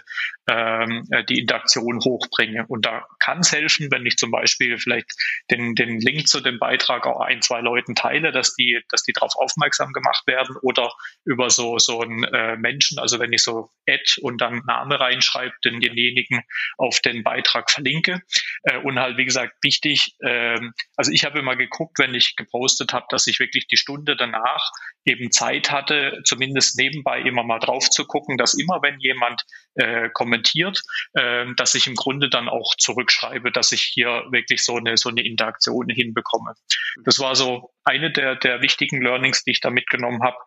[0.48, 2.66] ähm, äh, die Interaktion hochbringe.
[2.68, 5.12] Und da kann es helfen, wenn ich zum Beispiel vielleicht
[5.52, 9.14] den, den Link zu dem Beitrag auch ein, zwei Leuten teile, dass die, dass die
[9.14, 10.94] darauf aufmerksam gemacht werden oder
[11.26, 15.56] über so, so einen äh, Menschen, also wenn ich so Ad und dann Name reinschreibe,
[15.64, 16.44] den, denjenigen
[16.78, 18.22] auf den Beitrag verlinke.
[18.64, 20.60] Äh, und halt, wie gesagt, wichtig, äh,
[20.96, 24.16] also ich habe immer geguckt, wenn ich gepostet habe, dass ich wirklich die Stunde Stunde
[24.16, 24.72] danach
[25.06, 29.44] eben Zeit hatte, zumindest nebenbei immer mal drauf zu gucken, dass immer wenn jemand
[29.76, 30.82] äh, kommentiert,
[31.14, 35.10] äh, dass ich im Grunde dann auch zurückschreibe, dass ich hier wirklich so eine so
[35.10, 36.56] eine Interaktion hinbekomme.
[37.04, 40.38] Das war so eine der der wichtigen Learnings, die ich da mitgenommen habe.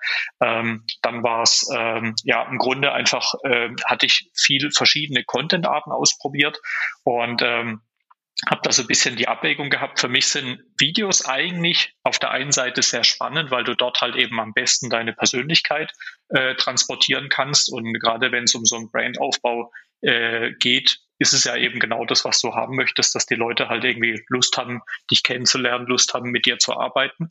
[0.42, 5.92] Ähm, dann war es ähm, ja im Grunde einfach äh, hatte ich viel verschiedene Content-Arten
[5.92, 6.60] ausprobiert
[7.04, 7.80] und ähm,
[8.46, 10.00] habe da so ein bisschen die Abwägung gehabt.
[10.00, 14.16] Für mich sind Videos eigentlich auf der einen Seite sehr spannend, weil du dort halt
[14.16, 15.92] eben am besten deine Persönlichkeit
[16.28, 17.72] äh, transportieren kannst.
[17.72, 19.72] Und gerade wenn es um so einen Brandaufbau
[20.02, 23.68] äh, geht, ist es ja eben genau das, was du haben möchtest, dass die Leute
[23.68, 27.30] halt irgendwie Lust haben, dich kennenzulernen, Lust haben, mit dir zu arbeiten.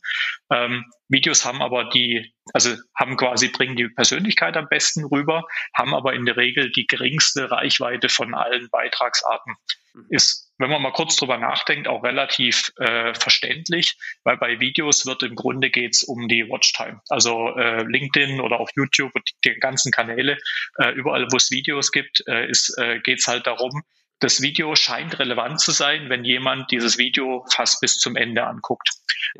[0.52, 5.44] Ähm, Videos haben aber die, also haben quasi, bringen die Persönlichkeit am besten rüber,
[5.74, 9.54] haben aber in der Regel die geringste Reichweite von allen Beitragsarten.
[9.94, 10.06] Mhm.
[10.10, 15.22] Ist wenn man mal kurz drüber nachdenkt, auch relativ äh, verständlich, weil bei Videos wird
[15.22, 17.00] im Grunde geht's um die Watchtime.
[17.08, 20.38] Also äh, LinkedIn oder auch YouTube und die ganzen Kanäle,
[20.78, 23.82] äh, überall wo es Videos gibt, äh, ist, äh, geht's halt darum,
[24.20, 28.90] das Video scheint relevant zu sein, wenn jemand dieses Video fast bis zum Ende anguckt.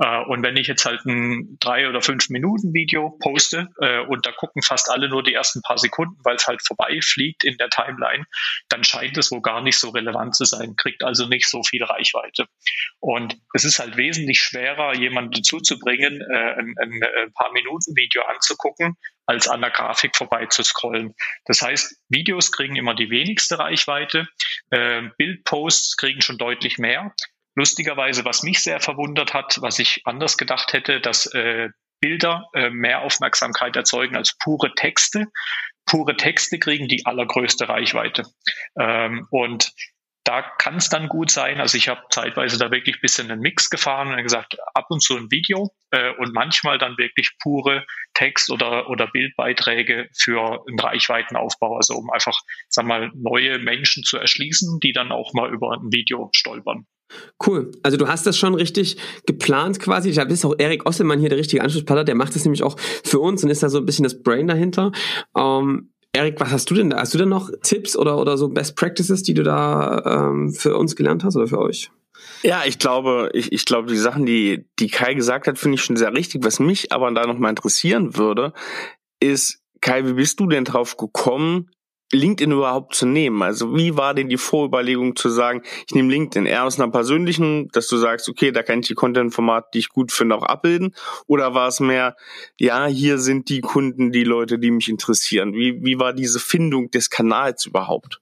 [0.01, 4.27] Äh, und wenn ich jetzt halt ein drei oder fünf Minuten Video poste äh, und
[4.27, 7.57] da gucken fast alle nur die ersten paar Sekunden, weil es halt vorbei fliegt in
[7.57, 8.25] der Timeline,
[8.69, 11.83] dann scheint es wohl gar nicht so relevant zu sein, kriegt also nicht so viel
[11.83, 12.47] Reichweite.
[13.01, 17.53] Und es ist halt wesentlich schwerer, jemanden dazu zu bringen, äh, ein, ein, ein paar
[17.53, 18.97] Minuten Video anzugucken,
[19.29, 21.15] als an der Grafik vorbei zu scrollen.
[21.45, 24.27] Das heißt, Videos kriegen immer die wenigste Reichweite,
[24.71, 27.15] äh, Bildposts kriegen schon deutlich mehr.
[27.55, 31.69] Lustigerweise, was mich sehr verwundert hat, was ich anders gedacht hätte, dass äh,
[32.01, 35.27] Bilder äh, mehr Aufmerksamkeit erzeugen als pure Texte.
[35.85, 38.23] Pure Texte kriegen die allergrößte Reichweite.
[38.79, 39.73] Ähm, und
[40.29, 41.59] da kann es dann gut sein.
[41.59, 45.03] Also ich habe zeitweise da wirklich ein bisschen einen Mix gefahren und gesagt, ab und
[45.03, 50.79] zu ein Video äh, und manchmal dann wirklich pure Text- oder, oder Bildbeiträge für einen
[50.79, 52.39] Reichweitenaufbau, also um einfach,
[52.69, 56.85] sag mal, neue Menschen zu erschließen, die dann auch mal über ein Video stolpern.
[57.43, 57.71] Cool.
[57.83, 60.13] Also du hast das schon richtig geplant quasi.
[60.13, 62.05] Da ist auch Erik Osselmann hier der richtige Anschlusspartner.
[62.05, 64.47] Der macht das nämlich auch für uns und ist da so ein bisschen das Brain
[64.47, 64.93] dahinter.
[65.35, 66.99] Ähm, Erik, was hast du denn da?
[66.99, 70.77] Hast du denn noch Tipps oder, oder so Best Practices, die du da ähm, für
[70.77, 71.93] uns gelernt hast oder für euch?
[72.43, 75.83] Ja, ich glaube, ich, ich glaube, die Sachen, die, die Kai gesagt hat, finde ich
[75.83, 76.45] schon sehr richtig.
[76.45, 78.53] Was mich aber da noch mal interessieren würde,
[79.21, 81.71] ist, Kai, wie bist du denn drauf gekommen,
[82.13, 83.43] LinkedIn überhaupt zu nehmen?
[83.43, 87.69] Also wie war denn die Vorüberlegung zu sagen, ich nehme LinkedIn eher aus einer persönlichen,
[87.69, 90.95] dass du sagst, okay, da kann ich die Content-Formate, die ich gut finde, auch abbilden?
[91.27, 92.17] Oder war es mehr,
[92.59, 95.53] ja, hier sind die Kunden, die Leute, die mich interessieren?
[95.53, 98.21] Wie, wie war diese Findung des Kanals überhaupt?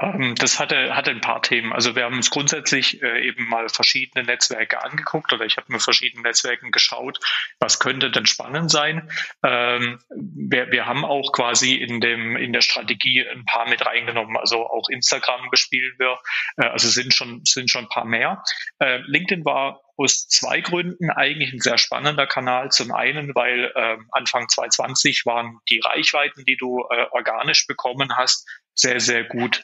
[0.00, 1.72] Ähm, das hatte, hatte ein paar Themen.
[1.72, 5.80] Also wir haben uns grundsätzlich äh, eben mal verschiedene Netzwerke angeguckt oder ich habe mir
[5.80, 7.20] verschiedene Netzwerken geschaut,
[7.58, 9.10] was könnte denn spannend sein.
[9.44, 14.36] Ähm, wir, wir haben auch quasi in, dem, in der Strategie ein paar mit reingenommen.
[14.36, 16.18] Also auch Instagram bespielen wir.
[16.56, 18.42] Äh, also sind schon, sind schon ein paar mehr.
[18.78, 22.70] Äh, LinkedIn war aus zwei Gründen eigentlich ein sehr spannender Kanal.
[22.70, 26.80] Zum einen, weil äh, Anfang 2020 waren die Reichweiten, die du
[27.12, 29.62] organisch bekommen hast, sehr, sehr gut.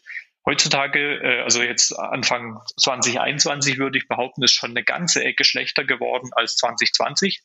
[0.48, 5.84] Heutzutage, äh, also jetzt Anfang 2021 würde ich behaupten, ist schon eine ganze Ecke schlechter
[5.84, 7.42] geworden als 2020.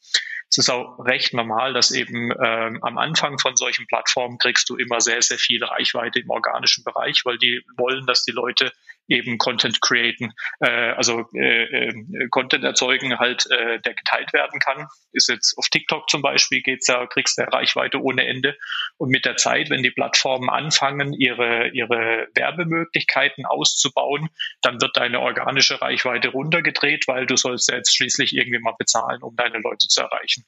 [0.49, 4.75] Es ist auch recht normal, dass eben ähm, am Anfang von solchen Plattformen kriegst du
[4.75, 8.71] immer sehr, sehr viel Reichweite im organischen Bereich, weil die wollen, dass die Leute
[9.07, 14.87] eben Content createn, äh, also äh, äh, Content erzeugen, halt, äh, der geteilt werden kann.
[15.11, 18.57] Ist jetzt auf TikTok zum Beispiel geht's ja, kriegst du Reichweite ohne Ende.
[18.97, 24.29] Und mit der Zeit, wenn die Plattformen anfangen, ihre ihre Werbemöglichkeiten auszubauen,
[24.61, 29.21] dann wird deine organische Reichweite runtergedreht, weil du sollst ja jetzt schließlich irgendwie mal bezahlen,
[29.21, 30.45] um deine Leute zu erreichen.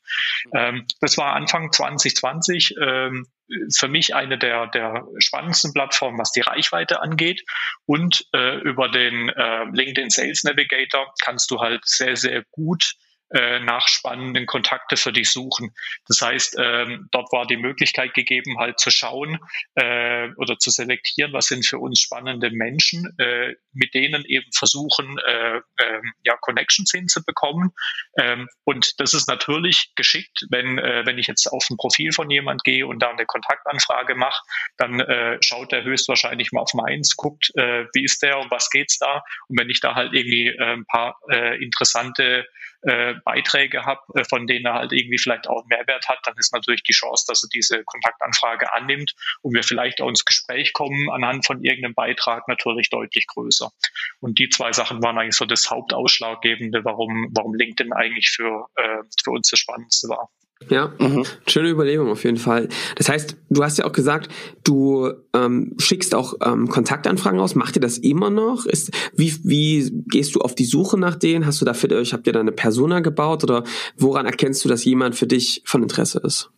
[0.54, 2.76] Ähm, das war Anfang 2020.
[2.82, 3.28] Ähm,
[3.76, 7.44] für mich eine der, der spannendsten Plattformen, was die Reichweite angeht.
[7.86, 12.95] Und äh, über den äh, LinkedIn Sales Navigator kannst du halt sehr, sehr gut
[13.34, 15.74] äh, nach spannenden Kontakte für dich suchen.
[16.08, 19.39] Das heißt, ähm, dort war die Möglichkeit gegeben, halt zu schauen
[19.76, 25.17] äh, oder zu selektieren, was sind für uns spannende Menschen, äh, mit denen eben versuchen,
[25.28, 27.72] äh, äh, ja, Connections hinzubekommen.
[28.19, 32.30] Ähm, und das ist natürlich geschickt, wenn, äh, wenn ich jetzt auf ein Profil von
[32.30, 34.41] jemand gehe und da eine Kontaktanfrage mache,
[34.78, 38.69] dann äh, schaut er höchstwahrscheinlich mal auf meins, guckt, äh, wie ist der, um was
[38.69, 39.24] geht's da?
[39.48, 42.46] Und wenn ich da halt irgendwie äh, ein paar äh, interessante
[42.84, 46.54] äh, Beiträge habe, äh, von denen er halt irgendwie vielleicht auch Mehrwert hat, dann ist
[46.54, 51.10] natürlich die Chance, dass er diese Kontaktanfrage annimmt und wir vielleicht auch ins Gespräch kommen
[51.10, 53.72] anhand von irgendeinem Beitrag natürlich deutlich größer.
[54.19, 59.04] Und die zwei Sachen waren eigentlich so das Hauptausschlaggebende, warum, warum LinkedIn eigentlich für, äh,
[59.24, 60.30] für uns das Spannendste war.
[60.69, 61.26] Ja, mhm.
[61.47, 62.69] schöne Überlegung auf jeden Fall.
[62.95, 64.30] Das heißt, du hast ja auch gesagt,
[64.63, 67.56] du ähm, schickst auch ähm, Kontaktanfragen aus.
[67.56, 68.65] Macht ihr das immer noch?
[68.65, 71.45] Ist, wie, wie gehst du auf die Suche nach denen?
[71.45, 73.63] Hast du da für euch, habt ihr da eine Persona gebaut oder
[73.97, 76.49] woran erkennst du, dass jemand für dich von Interesse ist?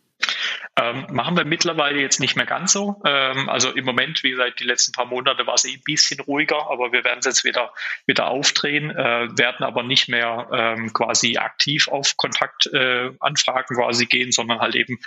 [0.78, 3.00] Ähm, machen wir mittlerweile jetzt nicht mehr ganz so.
[3.06, 6.20] Ähm, also im Moment, wie gesagt, die letzten paar Monate war es eh ein bisschen
[6.20, 7.72] ruhiger, aber wir werden es jetzt wieder,
[8.06, 14.32] wieder aufdrehen, äh, werden aber nicht mehr ähm, quasi aktiv auf Kontaktanfragen äh, quasi gehen,
[14.32, 14.98] sondern halt eben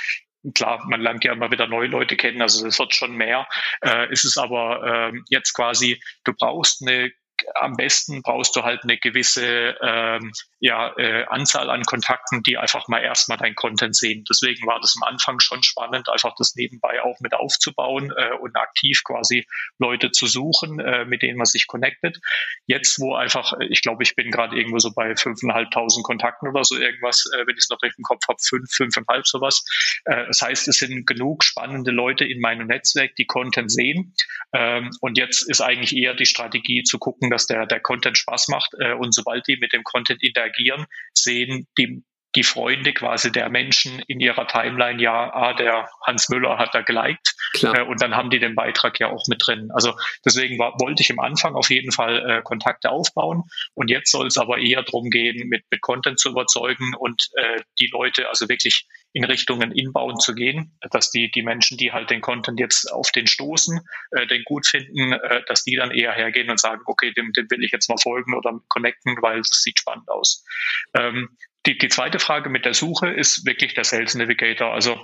[0.56, 3.48] klar, man lernt ja immer wieder neue Leute kennen, also es wird schon mehr.
[3.82, 7.12] Äh, ist es aber äh, jetzt quasi, du brauchst eine
[7.56, 12.88] am besten brauchst du halt eine gewisse ähm, ja, äh, Anzahl an Kontakten, die einfach
[12.88, 14.26] mal erstmal dein Content sehen.
[14.30, 18.56] Deswegen war das am Anfang schon spannend, einfach das nebenbei auch mit aufzubauen äh, und
[18.56, 19.46] aktiv quasi
[19.78, 22.20] Leute zu suchen, äh, mit denen man sich connectet.
[22.66, 26.64] Jetzt, wo einfach, äh, ich glaube, ich bin gerade irgendwo so bei fünfeinhalbtausend Kontakten oder
[26.64, 29.64] so irgendwas, äh, wenn ich es noch richtig im Kopf habe, fünf, fünfeinhalb sowas.
[30.06, 34.14] Äh, das heißt, es sind genug spannende Leute in meinem Netzwerk, die Content sehen.
[34.54, 38.48] Ähm, und jetzt ist eigentlich eher die Strategie zu gucken, dass der, der Content Spaß
[38.50, 38.74] macht.
[38.80, 42.04] Äh, und sobald die mit dem Content interagieren, sehen die
[42.36, 46.82] die Freunde quasi der Menschen in ihrer Timeline, ja, ah, der Hans Müller hat da
[46.82, 47.36] geliked.
[47.62, 49.70] Äh, und dann haben die den Beitrag ja auch mit drin.
[49.74, 53.44] Also deswegen war, wollte ich am Anfang auf jeden Fall äh, Kontakte aufbauen.
[53.74, 57.62] Und jetzt soll es aber eher darum gehen, mit, mit Content zu überzeugen und äh,
[57.80, 62.10] die Leute also wirklich in Richtungen Inbound zu gehen, dass die, die Menschen, die halt
[62.10, 66.14] den Content jetzt auf den stoßen, äh, den gut finden, äh, dass die dann eher
[66.14, 69.62] hergehen und sagen, okay, dem, dem will ich jetzt mal folgen oder connecten, weil das
[69.64, 70.46] sieht spannend aus.
[70.94, 71.30] Ähm,
[71.66, 74.74] die, die zweite Frage mit der Suche ist wirklich der Sales Navigator.
[74.74, 75.04] Also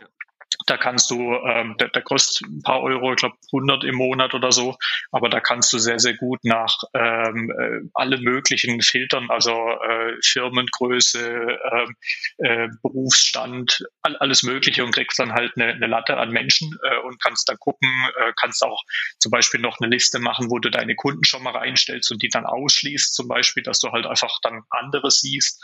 [0.65, 4.33] Da kannst du, ähm, der, der kostet ein paar Euro, ich glaube 100 im Monat
[4.33, 4.75] oder so,
[5.11, 10.13] aber da kannst du sehr, sehr gut nach ähm, äh, alle möglichen Filtern, also äh,
[10.23, 11.95] Firmengröße, ähm,
[12.37, 16.97] äh, Berufsstand, all, alles Mögliche und kriegst dann halt eine, eine Latte an Menschen äh,
[17.05, 18.81] und kannst dann gucken, äh, kannst auch
[19.19, 22.29] zum Beispiel noch eine Liste machen, wo du deine Kunden schon mal reinstellst und die
[22.29, 25.63] dann ausschließt, zum Beispiel, dass du halt einfach dann andere siehst.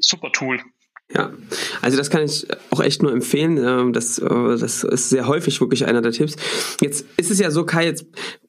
[0.00, 0.62] Super Tool.
[1.14, 1.32] Ja,
[1.80, 3.56] also das kann ich auch echt nur empfehlen.
[3.56, 6.36] Ähm, das, äh, das ist sehr häufig wirklich einer der Tipps.
[6.82, 8.06] Jetzt ist es ja so, Kai, jetzt,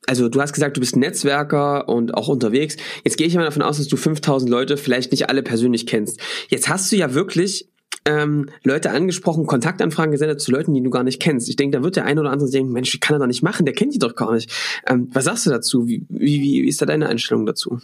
[0.07, 2.75] also du hast gesagt, du bist Netzwerker und auch unterwegs.
[3.05, 6.19] Jetzt gehe ich mal davon aus, dass du 5000 Leute vielleicht nicht alle persönlich kennst.
[6.49, 7.69] Jetzt hast du ja wirklich
[8.05, 11.47] ähm, Leute angesprochen, Kontaktanfragen gesendet zu Leuten, die du gar nicht kennst.
[11.47, 13.43] Ich denke, da wird der eine oder andere denken, Mensch, wie kann er doch nicht
[13.43, 13.65] machen?
[13.65, 14.51] Der kennt die doch gar nicht.
[14.85, 15.87] Ähm, was sagst du dazu?
[15.87, 17.79] Wie, wie, wie ist da deine Einstellung dazu?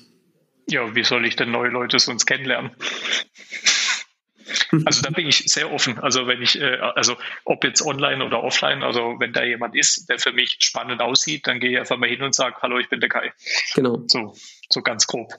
[0.67, 2.71] Ja, wie soll ich denn neue Leute sonst kennenlernen?
[4.86, 5.99] Also da bin ich sehr offen.
[5.99, 10.08] Also wenn ich, äh, also ob jetzt online oder offline, also wenn da jemand ist,
[10.10, 12.89] der für mich spannend aussieht, dann gehe ich einfach mal hin und sage, hallo, ich
[12.89, 13.34] bin der Kai.
[13.73, 14.03] Genau.
[14.08, 14.36] So,
[14.69, 15.34] so ganz grob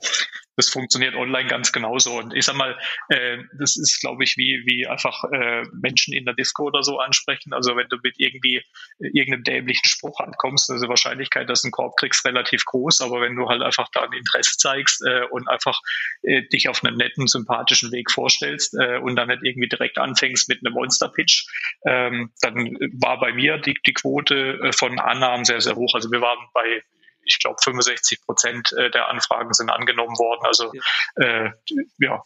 [0.56, 2.18] das funktioniert online ganz genauso.
[2.18, 2.76] Und ich sag mal,
[3.08, 6.98] äh, das ist, glaube ich, wie, wie einfach äh, Menschen in der Disco oder so
[6.98, 7.52] ansprechen.
[7.52, 11.66] Also wenn du mit irgendwie äh, irgendeinem dämlichen Spruch ankommst, also die Wahrscheinlichkeit, dass du
[11.66, 13.02] einen Korb kriegst, relativ groß.
[13.02, 15.78] Aber wenn du halt einfach da ein Interesse zeigst äh, und einfach
[16.22, 20.48] äh, dich auf einem netten, sympathischen Weg vorstellst äh, und dann nicht irgendwie direkt anfängst
[20.48, 21.46] mit einem Monster-Pitch,
[21.86, 25.94] ähm, dann war bei mir die, die Quote äh, von Annahmen sehr, sehr hoch.
[25.94, 26.82] Also wir waren bei
[27.26, 30.46] ich glaube, 65 Prozent äh, der Anfragen sind angenommen worden.
[30.46, 31.24] Also ja.
[31.24, 31.50] Äh,
[31.98, 32.22] ja.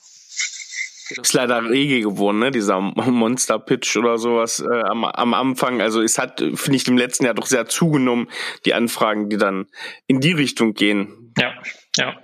[1.10, 2.50] Ist leider Regel geworden, ne?
[2.52, 5.80] Dieser Monster-Pitch oder sowas äh, am, am Anfang.
[5.80, 8.28] Also es hat, finde ich, im letzten Jahr doch sehr zugenommen,
[8.64, 9.66] die Anfragen, die dann
[10.06, 11.32] in die Richtung gehen.
[11.36, 11.52] Ja,
[12.00, 12.16] ja.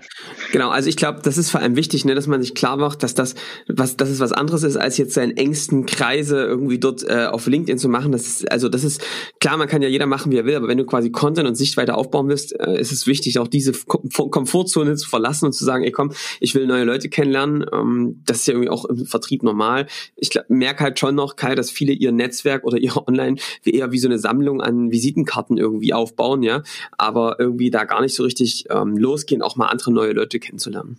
[0.53, 3.03] Genau, also ich glaube, das ist vor allem wichtig, ne, dass man sich klar macht,
[3.03, 3.35] dass das
[3.69, 7.47] was, dass es was anderes ist, als jetzt seinen engsten Kreise irgendwie dort äh, auf
[7.47, 8.13] LinkedIn zu machen.
[8.13, 9.05] Das ist, also das ist
[9.41, 11.55] klar, man kann ja jeder machen, wie er will, aber wenn du quasi Content und
[11.57, 15.85] Sichtweite aufbauen willst, äh, ist es wichtig, auch diese Komfortzone zu verlassen und zu sagen,
[15.85, 17.67] ey komm, ich will neue Leute kennenlernen.
[17.73, 19.87] Ähm, das ist ja irgendwie auch im Vertrieb normal.
[20.17, 23.93] Ich merke halt schon noch, Kai, dass viele ihr Netzwerk oder ihre Online wie eher
[23.93, 26.63] wie so eine Sammlung an Visitenkarten irgendwie aufbauen, ja,
[26.97, 30.99] aber irgendwie da gar nicht so richtig ähm, losgehen, auch mal andere neue Leute kennenzulernen.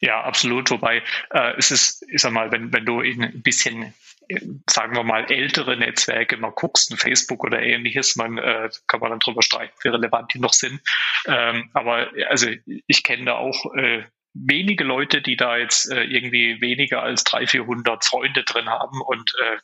[0.00, 0.70] Ja, absolut.
[0.70, 3.94] Wobei äh, es ist, ich sag mal, wenn, wenn du in ein bisschen
[4.68, 9.20] sagen wir mal, ältere Netzwerke mal guckst, Facebook oder ähnliches, man äh, kann man dann
[9.20, 10.80] drüber streiten, wie relevant die noch sind.
[11.26, 14.04] Ähm, aber also ich kenne da auch äh,
[14.34, 19.32] wenige Leute, die da jetzt äh, irgendwie weniger als 300, 400 Freunde drin haben und
[19.42, 19.58] äh,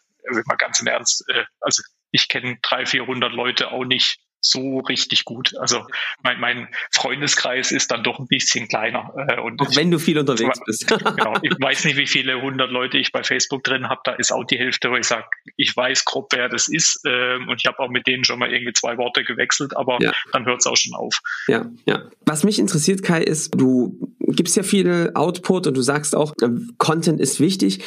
[0.47, 5.25] man ganz im Ernst, äh, also ich kenne 300, 400 Leute auch nicht so richtig
[5.25, 5.55] gut.
[5.59, 5.87] Also
[6.23, 9.13] mein, mein Freundeskreis ist dann doch ein bisschen kleiner.
[9.17, 10.89] Äh, und auch wenn du viel unterwegs bist.
[10.89, 11.35] genau.
[11.43, 14.01] Ich weiß nicht, wie viele hundert Leute ich bei Facebook drin habe.
[14.05, 15.27] Da ist auch die Hälfte, wo ich sage,
[15.57, 17.01] ich weiß grob, wer das ist.
[17.07, 20.13] Ähm, und ich habe auch mit denen schon mal irgendwie zwei Worte gewechselt, aber ja.
[20.33, 21.21] dann hört es auch schon auf.
[21.47, 22.03] Ja, ja.
[22.27, 26.49] Was mich interessiert, Kai, ist, du gibst ja viel Output und du sagst auch, äh,
[26.79, 27.85] Content ist wichtig.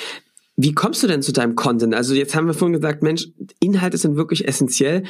[0.58, 1.94] Wie kommst du denn zu deinem Content?
[1.94, 3.28] Also jetzt haben wir vorhin gesagt, Mensch,
[3.60, 5.04] Inhalte sind wirklich essentiell.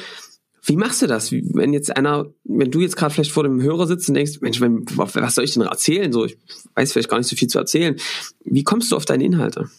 [0.66, 1.30] Wie machst du das?
[1.30, 4.60] Wenn jetzt einer, wenn du jetzt gerade vielleicht vor dem Hörer sitzt und denkst, Mensch,
[4.60, 6.12] was soll ich denn erzählen?
[6.12, 6.36] So, ich
[6.74, 7.96] weiß vielleicht gar nicht so viel zu erzählen.
[8.44, 9.70] Wie kommst du auf deine Inhalte?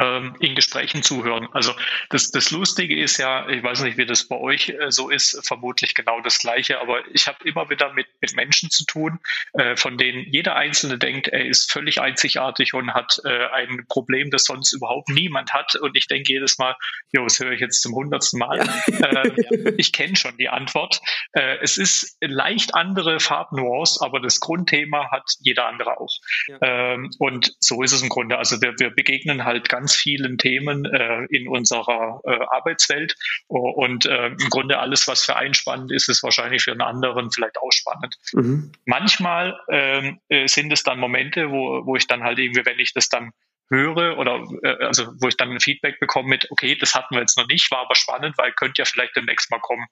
[0.00, 1.48] Ähm, in Gesprächen zuhören.
[1.52, 1.74] Also
[2.08, 5.40] das, das Lustige ist ja, ich weiß nicht, wie das bei euch äh, so ist,
[5.46, 9.20] vermutlich genau das Gleiche, aber ich habe immer wieder mit, mit Menschen zu tun,
[9.52, 14.30] äh, von denen jeder Einzelne denkt, er ist völlig einzigartig und hat äh, ein Problem,
[14.30, 15.74] das sonst überhaupt niemand hat.
[15.76, 16.76] Und ich denke jedes Mal,
[17.12, 18.58] jo, das höre ich jetzt zum hundertsten Mal.
[18.58, 19.22] Ja.
[19.22, 21.00] Äh, ich kenne schon die Antwort.
[21.32, 26.16] Äh, es ist leicht andere Farbnuance, aber das Grundthema hat jeder andere auch.
[26.46, 26.58] Ja.
[26.62, 28.38] Ähm, und so ist es im Grunde.
[28.38, 33.16] Also wir, wir begegnen halt ganz ganz vielen Themen äh, in unserer äh, Arbeitswelt.
[33.48, 37.30] Und äh, im Grunde alles, was für einen spannend ist, ist wahrscheinlich für einen anderen
[37.30, 38.16] vielleicht auch spannend.
[38.32, 38.72] Mhm.
[38.86, 42.92] Manchmal ähm, äh, sind es dann Momente, wo, wo ich dann halt irgendwie, wenn ich
[42.92, 43.32] das dann
[43.70, 47.20] höre oder äh, also wo ich dann ein Feedback bekomme mit, okay, das hatten wir
[47.20, 49.86] jetzt noch nicht, war aber spannend, weil könnte ja vielleicht demnächst mal kommen.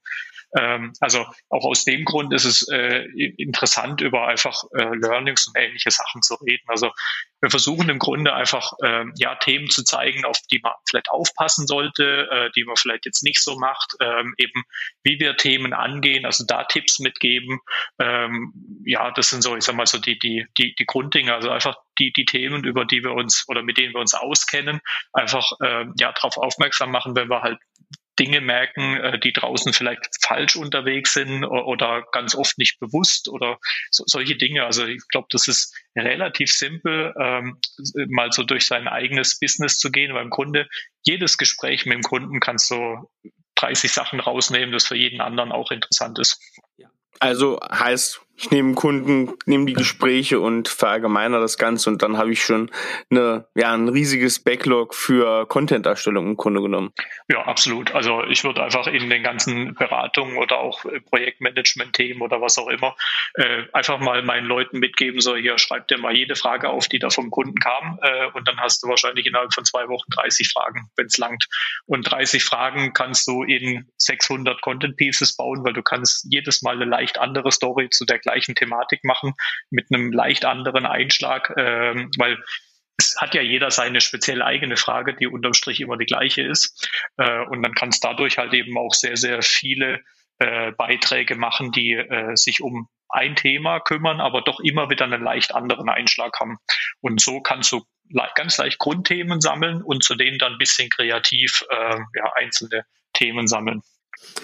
[0.57, 3.05] Ähm, also auch aus dem Grund ist es äh,
[3.37, 6.65] interessant, über einfach äh, Learnings und ähnliche Sachen zu reden.
[6.67, 6.91] Also
[7.41, 11.67] wir versuchen im Grunde einfach äh, ja Themen zu zeigen, auf die man vielleicht aufpassen
[11.67, 14.65] sollte, äh, die man vielleicht jetzt nicht so macht, ähm, eben
[15.05, 17.61] wie wir Themen angehen, also da Tipps mitgeben.
[17.99, 18.53] Ähm,
[18.85, 21.77] ja, das sind so, ich sag mal so die die die die Grunddinge, also einfach
[21.99, 24.81] die die Themen, über die wir uns oder mit denen wir uns auskennen,
[25.13, 27.59] einfach äh, ja darauf aufmerksam machen, wenn wir halt
[28.19, 33.59] Dinge merken, äh, die draußen vielleicht falsch unterwegs sind oder ganz oft nicht bewusst oder
[33.91, 34.65] so, solche Dinge.
[34.65, 37.59] Also ich glaube, das ist relativ simpel, ähm,
[38.09, 40.69] mal so durch sein eigenes Business zu gehen, weil im Grunde
[41.03, 43.11] jedes Gespräch mit dem Kunden kannst du
[43.57, 46.41] 30 Sachen rausnehmen, das für jeden anderen auch interessant ist.
[47.21, 52.31] Also heißt, ich nehme Kunden, nehme die Gespräche und verallgemeiner das Ganze und dann habe
[52.31, 52.71] ich schon
[53.11, 56.93] eine, ja, ein riesiges Backlog für Content-Erstellung im Grunde genommen.
[57.29, 57.93] Ja, absolut.
[57.97, 62.95] Also ich würde einfach in den ganzen Beratungen oder auch Projektmanagement-Themen oder was auch immer
[63.35, 67.01] äh, einfach mal meinen Leuten mitgeben, so hier schreibt dir mal jede Frage auf, die
[67.01, 70.49] da vom Kunden kam äh, und dann hast du wahrscheinlich innerhalb von zwei Wochen 30
[70.49, 71.49] Fragen, wenn es langt.
[71.87, 76.85] Und 30 Fragen kannst du in 600 Content-Pieces bauen, weil du kannst jedes Mal eine
[76.85, 79.35] leicht andere Story zu der gleichen Thematik machen
[79.71, 82.39] mit einem leicht anderen Einschlag, ähm, weil
[82.99, 86.91] es hat ja jeder seine speziell eigene Frage, die unterm Strich immer die gleiche ist.
[87.17, 90.01] Äh, und dann kann es dadurch halt eben auch sehr, sehr viele
[90.39, 95.23] äh, Beiträge machen, die äh, sich um ein Thema kümmern, aber doch immer wieder einen
[95.23, 96.59] leicht anderen Einschlag haben.
[97.01, 100.91] Und so kannst du le ganz leicht Grundthemen sammeln und zu denen dann ein bisschen
[100.91, 103.83] kreativ äh, ja, einzelne Themen sammeln.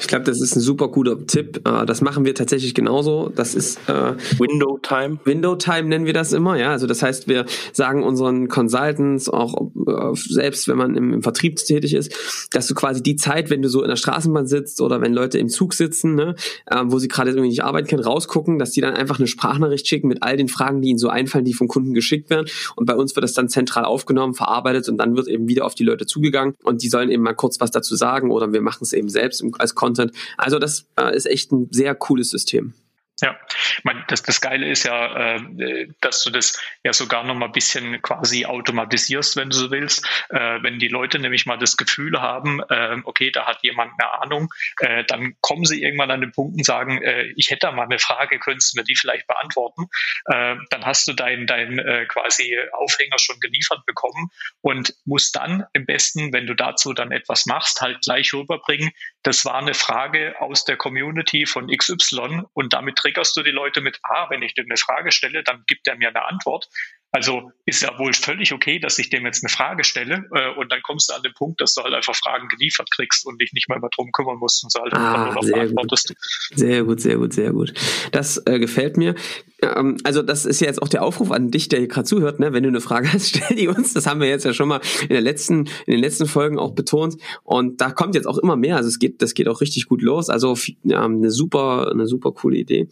[0.00, 1.66] Ich glaube, das ist ein super guter Tipp.
[1.66, 3.30] Äh, das machen wir tatsächlich genauso.
[3.34, 5.18] Das ist äh, Window Time.
[5.24, 6.70] Window Time nennen wir das immer, ja.
[6.72, 11.56] Also das heißt, wir sagen unseren Consultants auch äh, selbst, wenn man im, im, Vertrieb
[11.56, 12.14] tätig ist,
[12.52, 15.38] dass du quasi die Zeit, wenn du so in der Straßenbahn sitzt oder wenn Leute
[15.38, 16.34] im Zug sitzen, ne,
[16.66, 19.87] äh, wo sie gerade irgendwie nicht arbeiten können, rausgucken, dass die dann einfach eine Sprachnachricht
[19.87, 22.46] schicken mit all den Fragen, die ihnen so einfallen, die vom Kunden geschickt werden.
[22.76, 25.74] Und bei uns wird das dann zentral aufgenommen, verarbeitet und dann wird eben wieder auf
[25.74, 28.80] die Leute zugegangen und die sollen eben mal kurz was dazu sagen oder wir machen
[28.82, 30.12] es eben selbst im, als Content.
[30.37, 32.74] Also das äh, ist echt ein sehr cooles System.
[33.22, 33.38] Ja,
[33.85, 37.53] meine, das, das Geile ist ja, äh, dass du das ja sogar noch mal ein
[37.53, 40.05] bisschen quasi automatisierst, wenn du so willst.
[40.31, 44.22] Äh, wenn die Leute nämlich mal das Gefühl haben, äh, okay, da hat jemand eine
[44.22, 47.72] Ahnung, äh, dann kommen sie irgendwann an den Punkt und sagen, äh, ich hätte da
[47.72, 49.85] mal eine Frage, könntest du mir die vielleicht beantworten?
[50.27, 55.87] Äh, dann hast du deinen dein, quasi Aufhänger schon geliefert bekommen und musst dann im
[55.87, 58.90] besten, wenn du dazu dann etwas machst, halt gleich rüberbringen,
[59.22, 63.81] das war eine Frage aus der Community von XY und damit triggerst du die Leute
[63.81, 66.69] mit, ah, wenn ich dir eine Frage stelle, dann gibt er mir eine Antwort.
[67.14, 70.72] Also ist ja wohl völlig okay, dass ich dem jetzt eine Frage stelle äh, und
[70.72, 73.53] dann kommst du an den Punkt, dass du halt einfach Fragen geliefert kriegst und dich
[73.53, 76.12] nicht mehr drum kümmern musst und so halt ah, einfach nur antwortest.
[76.57, 77.72] Sehr gut, sehr gut, sehr gut.
[78.11, 79.14] Das äh, gefällt mir.
[79.62, 82.40] Ähm, also das ist ja jetzt auch der Aufruf an dich, der hier gerade zuhört.
[82.40, 82.53] Ne?
[82.53, 83.92] Wenn du eine Frage hast, stell die uns.
[83.94, 86.72] Das haben wir jetzt ja schon mal in, der letzten, in den letzten Folgen auch
[86.72, 87.14] betont.
[87.44, 88.74] Und da kommt jetzt auch immer mehr.
[88.74, 90.31] Also es geht, das geht auch richtig gut los.
[90.31, 92.88] Also ja, eine super, eine super coole Idee.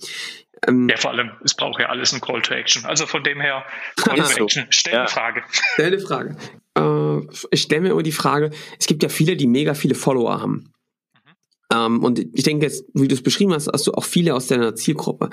[0.66, 2.84] Ähm, ja, vor allem, es braucht ja alles ein Call to Action.
[2.84, 3.64] Also von dem her,
[3.96, 4.44] Call to so.
[4.44, 5.00] Action, stell ja.
[5.00, 5.42] eine Frage.
[5.74, 6.36] Stell eine Frage.
[6.76, 10.40] Äh, ich stelle mir immer die Frage, es gibt ja viele, die mega viele Follower
[10.40, 10.72] haben.
[11.14, 11.74] Mhm.
[11.74, 14.46] Ähm, und ich denke jetzt, wie du es beschrieben hast, hast du auch viele aus
[14.46, 15.30] deiner Zielgruppe.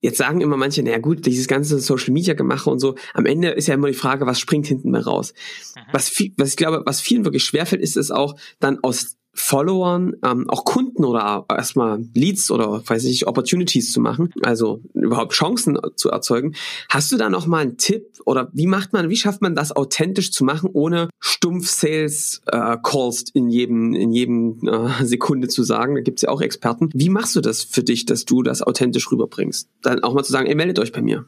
[0.00, 3.50] Jetzt sagen immer manche, naja gut, dieses ganze Social Media gemache und so, am Ende
[3.50, 5.34] ist ja immer die Frage, was springt hinten mehr raus?
[5.76, 5.80] Mhm.
[5.92, 10.16] Was, viel, was ich glaube, was vielen wirklich schwerfällt, ist es auch dann aus Followern
[10.24, 15.78] ähm, auch Kunden oder erstmal Leads oder weiß ich Opportunities zu machen, also überhaupt Chancen
[15.94, 16.54] zu erzeugen.
[16.88, 19.74] Hast du da noch mal einen Tipp oder wie macht man, wie schafft man das
[19.74, 25.62] authentisch zu machen, ohne stumpf Sales äh, Calls in jedem in jedem äh, Sekunde zu
[25.62, 25.94] sagen?
[25.94, 26.90] Da gibt's ja auch Experten.
[26.92, 29.68] Wie machst du das für dich, dass du das authentisch rüberbringst?
[29.82, 31.26] Dann auch mal zu sagen, ey, meldet euch bei mir.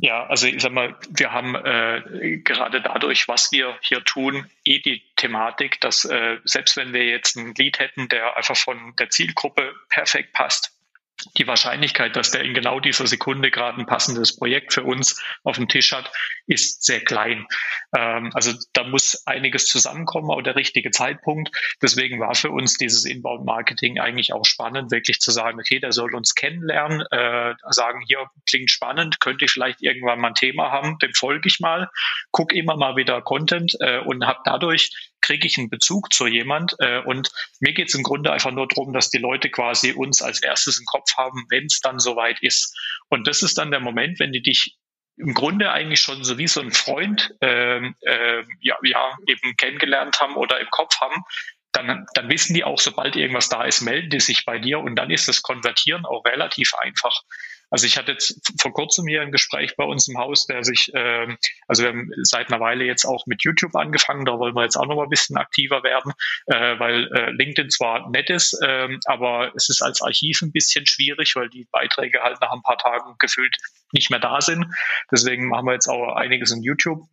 [0.00, 4.80] Ja, also ich sag mal, wir haben äh, gerade dadurch, was wir hier tun, eh
[4.80, 9.10] die Thematik, dass äh, selbst wenn wir jetzt ein Lied hätten, der einfach von der
[9.10, 10.72] Zielgruppe perfekt passt,
[11.36, 15.56] die Wahrscheinlichkeit, dass der in genau dieser Sekunde gerade ein passendes Projekt für uns auf
[15.56, 16.10] dem Tisch hat,
[16.46, 17.46] ist sehr klein.
[17.96, 21.50] Ähm, also da muss einiges zusammenkommen, auch der richtige Zeitpunkt.
[21.80, 26.14] Deswegen war für uns dieses Inbound-Marketing eigentlich auch spannend, wirklich zu sagen, okay, der soll
[26.14, 30.98] uns kennenlernen, äh, sagen, hier klingt spannend, könnte ich vielleicht irgendwann mal ein Thema haben,
[30.98, 31.90] dem folge ich mal,
[32.30, 34.90] guck immer mal wieder Content äh, und habe dadurch
[35.22, 36.74] kriege ich einen Bezug zu jemand.
[36.78, 37.30] Äh, und
[37.60, 40.78] mir geht es im Grunde einfach nur darum, dass die Leute quasi uns als erstes
[40.78, 42.76] im Kopf haben, wenn es dann soweit ist.
[43.08, 44.76] Und das ist dann der Moment, wenn die dich
[45.16, 50.20] im Grunde eigentlich schon so wie so ein Freund äh, äh, ja, ja eben kennengelernt
[50.20, 51.22] haben oder im Kopf haben,
[51.72, 54.96] dann, dann wissen die auch, sobald irgendwas da ist, melden die sich bei dir und
[54.96, 57.22] dann ist das Konvertieren auch relativ einfach.
[57.72, 60.92] Also ich hatte jetzt vor kurzem hier ein Gespräch bei uns im Haus, der sich,
[60.92, 61.26] äh,
[61.66, 64.76] also wir haben seit einer Weile jetzt auch mit YouTube angefangen, da wollen wir jetzt
[64.76, 66.12] auch noch mal ein bisschen aktiver werden,
[66.48, 70.84] äh, weil äh, LinkedIn zwar nett ist, äh, aber es ist als Archiv ein bisschen
[70.86, 73.56] schwierig, weil die Beiträge halt nach ein paar Tagen gefühlt
[73.92, 74.66] nicht mehr da sind.
[75.10, 77.08] Deswegen machen wir jetzt auch einiges in YouTube.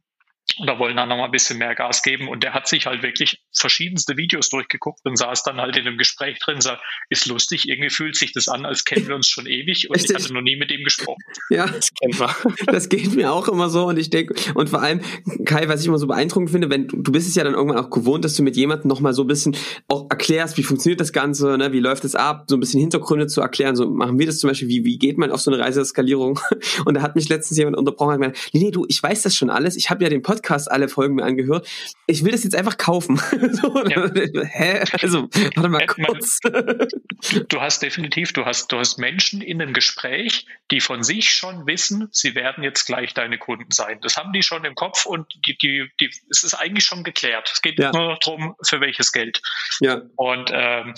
[0.58, 2.28] Oder wollen dann noch mal ein bisschen mehr Gas geben.
[2.28, 5.98] Und der hat sich halt wirklich verschiedenste Videos durchgeguckt und saß dann halt in einem
[5.98, 9.46] Gespräch drin, sagt, ist lustig, irgendwie fühlt sich das an, als kennen wir uns schon
[9.46, 10.18] ewig und Richtig.
[10.18, 11.22] ich hatte noch nie mit ihm gesprochen.
[11.50, 12.36] Ja, das kennen wir.
[12.66, 15.02] Das geht mir auch immer so und ich denke, und vor allem,
[15.46, 17.90] Kai, was ich immer so beeindruckend finde, wenn du, bist es ja dann irgendwann auch
[17.90, 19.56] gewohnt, dass du mit jemandem noch mal so ein bisschen
[19.88, 23.28] auch erklärst, wie funktioniert das Ganze, ne, wie läuft es ab, so ein bisschen Hintergründe
[23.28, 25.62] zu erklären, so machen wir das zum Beispiel, wie, wie geht man auf so eine
[25.62, 26.40] Reiseskalierung
[26.86, 29.36] und da hat mich letztens jemand unterbrochen und gesagt, nee, nee, du, ich weiß das
[29.36, 31.68] schon alles, ich habe ja den Podcast alle Folgen mir angehört.
[32.08, 33.18] Ich will das jetzt einfach kaufen.
[33.52, 34.10] so, ja.
[34.14, 34.84] Hä?
[35.02, 36.40] Also, warte mal kurz.
[36.42, 41.68] du hast definitiv, du hast, du hast Menschen in einem Gespräch, die von sich schon
[41.68, 44.00] wissen, sie werden jetzt gleich deine Kunden sein.
[44.02, 47.50] Das haben die schon im Kopf und die, die, die, es ist eigentlich schon geklärt.
[47.54, 47.92] Es geht ja.
[47.92, 49.42] nur darum, für welches Geld.
[49.80, 50.02] Ja.
[50.16, 50.94] Und ähm,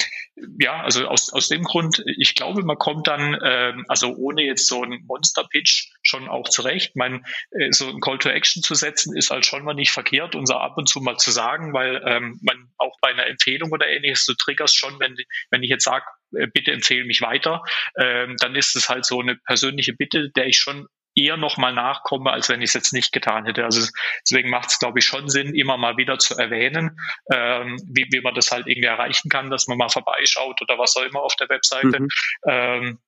[0.59, 4.67] ja, also aus, aus dem Grund, ich glaube, man kommt dann, ähm, also ohne jetzt
[4.67, 6.95] so einen Monster-Pitch schon auch zurecht.
[6.95, 10.35] Man, äh, so ein Call to Action zu setzen, ist halt schon mal nicht verkehrt,
[10.35, 13.87] unser ab und zu mal zu sagen, weil ähm, man auch bei einer Empfehlung oder
[13.87, 15.15] ähnliches, du triggerst schon, wenn,
[15.49, 17.63] wenn ich jetzt sage, äh, bitte empfehle mich weiter,
[17.97, 20.87] ähm, dann ist es halt so eine persönliche Bitte, der ich schon
[21.23, 23.63] eher nochmal nachkomme, als wenn ich es jetzt nicht getan hätte.
[23.63, 23.87] Also
[24.21, 26.99] deswegen macht es, glaube ich, schon Sinn, immer mal wieder zu erwähnen,
[27.31, 30.95] ähm, wie, wie man das halt irgendwie erreichen kann, dass man mal vorbeischaut oder was
[30.95, 32.01] auch immer auf der Webseite.
[32.01, 32.09] Mhm.
[32.47, 32.99] Ähm,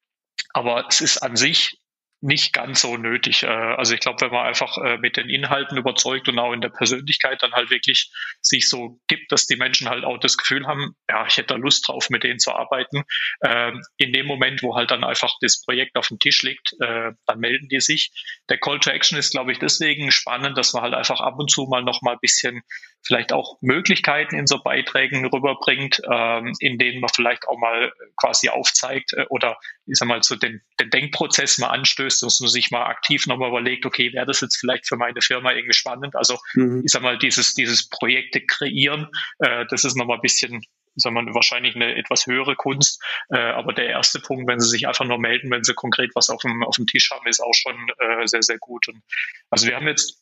[0.53, 1.78] aber es ist an sich
[2.24, 3.44] nicht ganz so nötig.
[3.44, 6.62] Äh, also ich glaube, wenn man einfach äh, mit den Inhalten überzeugt und auch in
[6.62, 8.12] der Persönlichkeit dann halt wirklich
[8.42, 11.56] sich so gibt, dass die Menschen halt auch das Gefühl haben, ja, ich hätte da
[11.56, 13.04] Lust drauf, mit denen zu arbeiten.
[13.44, 17.12] Ähm, in dem Moment, wo halt dann einfach das Projekt auf dem Tisch liegt, äh,
[17.26, 18.12] dann melden die sich.
[18.50, 21.52] Der Call to Action ist, glaube ich, deswegen spannend, dass man halt einfach ab und
[21.52, 22.64] zu mal noch mal ein bisschen
[23.06, 28.48] vielleicht auch Möglichkeiten in so Beiträgen rüberbringt, ähm, in denen man vielleicht auch mal quasi
[28.48, 32.86] aufzeigt oder ich sag mal so den, den Denkprozess mal anstößt, dass man sich mal
[32.86, 36.16] aktiv nochmal überlegt, okay, wäre das jetzt vielleicht für meine Firma irgendwie spannend?
[36.16, 36.82] Also mhm.
[36.86, 39.07] ich sag mal, dieses, dieses Projekte kreieren,
[39.39, 40.61] äh, das ist nochmal ein bisschen
[40.95, 43.01] sagen wir, wahrscheinlich eine etwas höhere Kunst.
[43.30, 46.30] Äh, aber der erste Punkt, wenn Sie sich einfach nur melden, wenn Sie konkret was
[46.30, 48.88] auf dem, auf dem Tisch haben, ist auch schon äh, sehr, sehr gut.
[48.88, 49.01] Und
[49.49, 50.22] also wir haben jetzt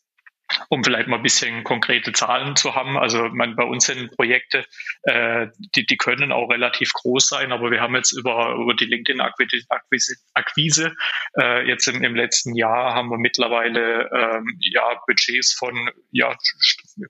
[0.70, 2.98] um vielleicht mal ein bisschen konkrete Zahlen zu haben.
[2.98, 4.66] Also man, bei uns sind Projekte,
[5.04, 8.86] äh, die, die können auch relativ groß sein, aber wir haben jetzt über, über die
[8.86, 10.94] LinkedIn-Akquise
[11.40, 16.36] äh, jetzt im, im letzten Jahr haben wir mittlerweile ähm, ja, Budgets von ja,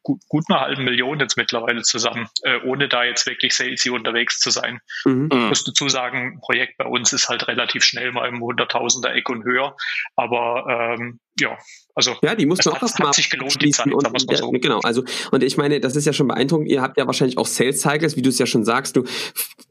[0.03, 4.39] gut, gut einer halben Million jetzt mittlerweile zusammen, äh, ohne da jetzt wirklich salesy unterwegs
[4.39, 4.79] zu sein.
[5.05, 5.29] Mhm.
[5.31, 9.13] Ich muss dazu sagen, ein Projekt bei uns ist halt relativ schnell mal im Hunderttausender
[9.13, 9.75] Eck und höher,
[10.15, 11.57] aber ähm, ja,
[11.93, 14.51] also ja, die mussten auch erstmal sich gelohnt, die Zeit, und, und, so.
[14.51, 16.69] Genau, also und ich meine, das ist ja schon beeindruckend.
[16.69, 18.95] Ihr habt ja wahrscheinlich auch Sales Cycles, wie du es ja schon sagst.
[18.95, 19.03] Du,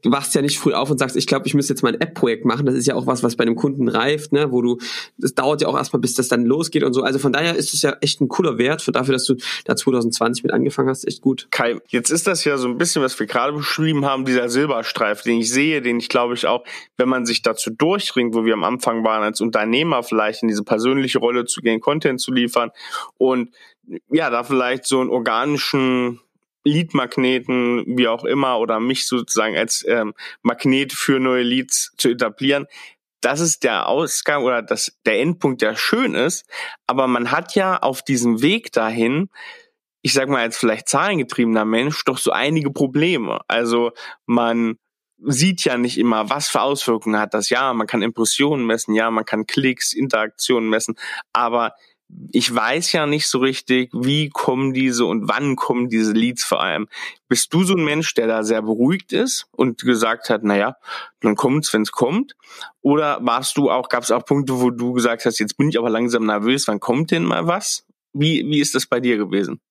[0.01, 1.99] du wachst ja nicht früh auf und sagst, ich glaube, ich müsste jetzt mal ein
[2.01, 2.65] App-Projekt machen.
[2.65, 4.77] Das ist ja auch was, was bei einem Kunden reift, ne, wo du,
[5.17, 7.03] das dauert ja auch erstmal, bis das dann losgeht und so.
[7.03, 9.35] Also von daher ist es ja echt ein cooler Wert für dafür, dass du
[9.65, 11.47] da 2020 mit angefangen hast, echt gut.
[11.49, 15.23] Kai, jetzt ist das ja so ein bisschen, was wir gerade beschrieben haben, dieser Silberstreif,
[15.23, 16.63] den ich sehe, den ich glaube ich auch,
[16.97, 20.63] wenn man sich dazu durchringt, wo wir am Anfang waren, als Unternehmer vielleicht in diese
[20.63, 22.71] persönliche Rolle zu gehen, Content zu liefern
[23.17, 23.53] und
[24.09, 26.19] ja, da vielleicht so einen organischen
[26.63, 32.67] Lead-Magneten, wie auch immer, oder mich sozusagen als ähm, Magnet für neue Leads zu etablieren.
[33.21, 36.45] Das ist der Ausgang oder das, der Endpunkt, der schön ist.
[36.87, 39.29] Aber man hat ja auf diesem Weg dahin,
[40.01, 43.41] ich sag mal als vielleicht zahlengetriebener Mensch, doch so einige Probleme.
[43.47, 43.91] Also
[44.25, 44.77] man
[45.23, 47.49] sieht ja nicht immer, was für Auswirkungen hat das.
[47.49, 50.95] Ja, man kann Impressionen messen, ja, man kann Klicks, Interaktionen messen,
[51.33, 51.73] aber
[52.31, 56.61] ich weiß ja nicht so richtig, wie kommen diese und wann kommen diese Leads vor
[56.61, 56.87] allem.
[57.27, 60.75] Bist du so ein Mensch, der da sehr beruhigt ist und gesagt hat, naja,
[61.21, 62.35] dann kommt's, wenn's kommt?
[62.81, 65.77] Oder warst du auch, gab es auch Punkte, wo du gesagt hast, jetzt bin ich
[65.77, 67.85] aber langsam nervös, wann kommt denn mal was?
[68.13, 69.61] Wie, wie ist das bei dir gewesen?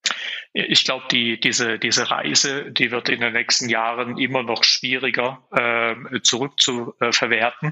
[0.53, 5.47] Ich glaube, die, diese, diese Reise, die wird in den nächsten Jahren immer noch schwieriger
[5.53, 7.71] äh, zurückzuverwerten,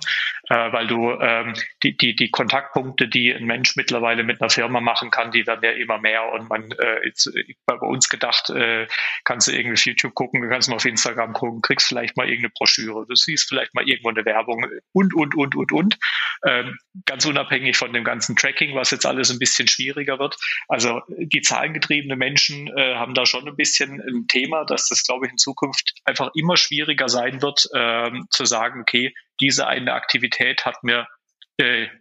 [0.49, 4.51] äh, äh, weil du ähm, die, die, die Kontaktpunkte, die ein Mensch mittlerweile mit einer
[4.51, 6.32] Firma machen kann, die werden ja immer mehr.
[6.32, 7.32] Und man äh, jetzt,
[7.66, 8.86] bei uns gedacht, äh,
[9.24, 12.28] kannst du irgendwie auf YouTube gucken, du kannst mal auf Instagram gucken, kriegst vielleicht mal
[12.28, 15.99] irgendeine Broschüre, du siehst vielleicht mal irgendwo eine Werbung und, und, und, und, und.
[16.47, 20.36] Ähm, ganz unabhängig von dem ganzen Tracking, was jetzt alles ein bisschen schwieriger wird.
[20.68, 25.26] Also die zahlengetriebene Menschen äh, haben da schon ein bisschen ein Thema, dass das, glaube
[25.26, 30.64] ich, in Zukunft einfach immer schwieriger sein wird, ähm, zu sagen, okay, diese eine Aktivität
[30.64, 31.07] hat mir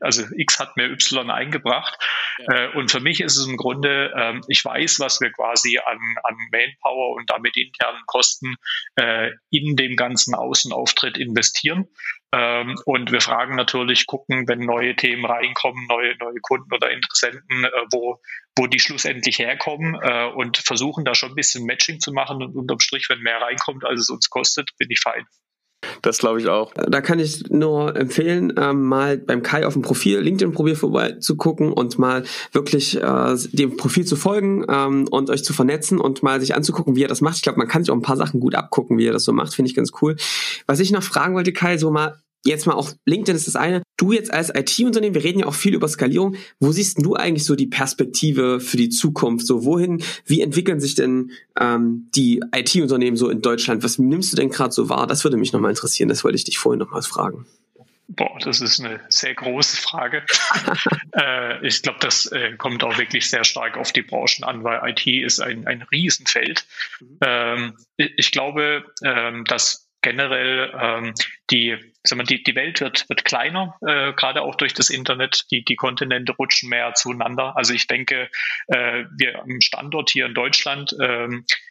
[0.02, 1.98] also X hat mir Y eingebracht.
[2.40, 2.54] Ja.
[2.54, 6.00] Äh, und für mich ist es im Grunde, äh, ich weiß, was wir quasi an,
[6.24, 8.56] an Manpower und damit internen Kosten
[8.96, 11.88] äh, in dem ganzen Außenauftritt investieren.
[12.34, 17.64] Ähm, und wir fragen natürlich, gucken, wenn neue Themen reinkommen, neue, neue Kunden oder Interessenten,
[17.64, 18.22] äh, wo,
[18.58, 22.56] wo die schlussendlich herkommen äh, und versuchen da schon ein bisschen Matching zu machen und
[22.56, 25.26] unterm Strich, wenn mehr reinkommt, als es uns kostet, bin ich fein.
[26.02, 26.74] Das glaube ich auch.
[26.74, 32.00] Da kann ich nur empfehlen, ähm, mal beim Kai auf dem Profil, LinkedIn-Profil vorbeizugucken und
[32.00, 36.56] mal wirklich äh, dem Profil zu folgen ähm, und euch zu vernetzen und mal sich
[36.56, 37.38] anzugucken, wie er das macht.
[37.38, 39.34] Ich glaube, man kann sich auch ein paar Sachen gut abgucken, wie er das so
[39.34, 39.54] macht.
[39.54, 40.16] Finde ich ganz cool.
[40.66, 43.84] Was ich noch fragen wollte, Kai, so mal jetzt mal auch LinkedIn ist das eine.
[43.98, 46.36] Du jetzt als IT-Unternehmen, wir reden ja auch viel über Skalierung.
[46.60, 49.48] Wo siehst du eigentlich so die Perspektive für die Zukunft?
[49.48, 53.84] So wohin, wie entwickeln sich denn ähm, die IT-Unternehmen so in Deutschland?
[53.84, 55.08] Was nimmst du denn gerade so wahr?
[55.08, 56.10] Das würde mich nochmal interessieren.
[56.10, 57.46] Das wollte ich dich vorhin nochmals fragen.
[58.10, 60.24] Boah, das ist eine sehr große Frage.
[61.14, 64.80] äh, ich glaube, das äh, kommt auch wirklich sehr stark auf die Branchen an, weil
[64.90, 66.66] IT ist ein, ein Riesenfeld.
[67.02, 67.18] Mhm.
[67.22, 71.14] Ähm, ich glaube, ähm, dass generell ähm,
[71.52, 71.76] die,
[72.08, 75.46] sagen wir, die, die Welt wird, wird kleiner, äh, gerade auch durch das Internet.
[75.52, 77.56] Die, die Kontinente rutschen mehr zueinander.
[77.56, 78.30] Also ich denke,
[78.68, 81.28] äh, wir am Standort hier in Deutschland äh,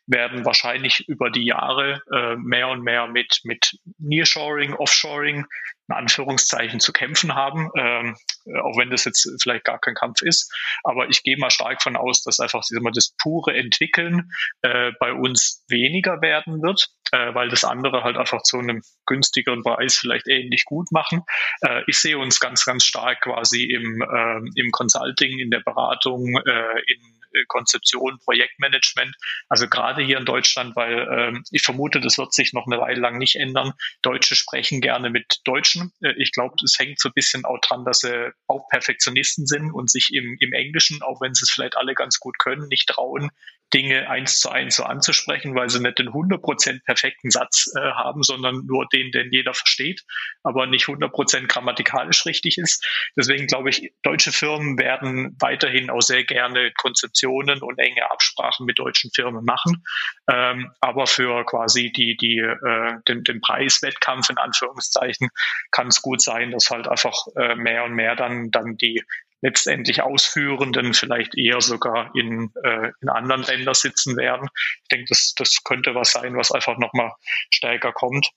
[0.07, 5.47] werden wahrscheinlich über die Jahre äh, mehr und mehr mit, mit Nearshoring, Offshoring
[5.89, 8.17] in Anführungszeichen zu kämpfen haben, ähm,
[8.63, 10.53] auch wenn das jetzt vielleicht gar kein Kampf ist.
[10.83, 14.31] Aber ich gehe mal stark von aus, dass einfach mal, das pure Entwickeln
[14.63, 19.63] äh, bei uns weniger werden wird, äh, weil das andere halt einfach zu einem günstigeren
[19.63, 21.23] Preis vielleicht ähnlich gut machen.
[21.63, 26.37] Äh, ich sehe uns ganz, ganz stark quasi im, äh, im Consulting, in der Beratung,
[26.37, 29.15] äh, in äh, Konzeption, Projektmanagement.
[29.49, 33.01] Also gerade hier in Deutschland, weil ähm, ich vermute, das wird sich noch eine Weile
[33.01, 33.73] lang nicht ändern.
[34.03, 35.93] Deutsche sprechen gerne mit Deutschen.
[36.03, 39.71] Äh, ich glaube, es hängt so ein bisschen auch dran, dass sie auch Perfektionisten sind
[39.73, 42.89] und sich im, im Englischen, auch wenn sie es vielleicht alle ganz gut können, nicht
[42.89, 43.31] trauen,
[43.75, 48.23] Dinge eins zu eins so anzusprechen, weil sie nicht den 100% perfekten Satz äh, haben,
[48.23, 50.03] sondern nur den, den jeder versteht,
[50.43, 52.87] aber nicht 100% grammatikalisch richtig ist.
[53.17, 58.79] Deswegen glaube ich, deutsche Firmen werden weiterhin auch sehr gerne Konzeptionen und enge Absprachen mit
[58.79, 59.83] deutschen Firmen machen.
[60.31, 65.29] Ähm, aber für quasi die, die, äh, den, den Preiswettkampf in Anführungszeichen
[65.73, 69.03] kann es gut sein, dass halt einfach äh, mehr und mehr dann, dann die
[69.43, 74.49] letztendlich Ausführenden vielleicht eher sogar in, äh, in anderen Ländern sitzen werden.
[74.83, 77.13] Ich denke, das, das könnte was sein, was einfach nochmal
[77.53, 78.31] stärker kommt.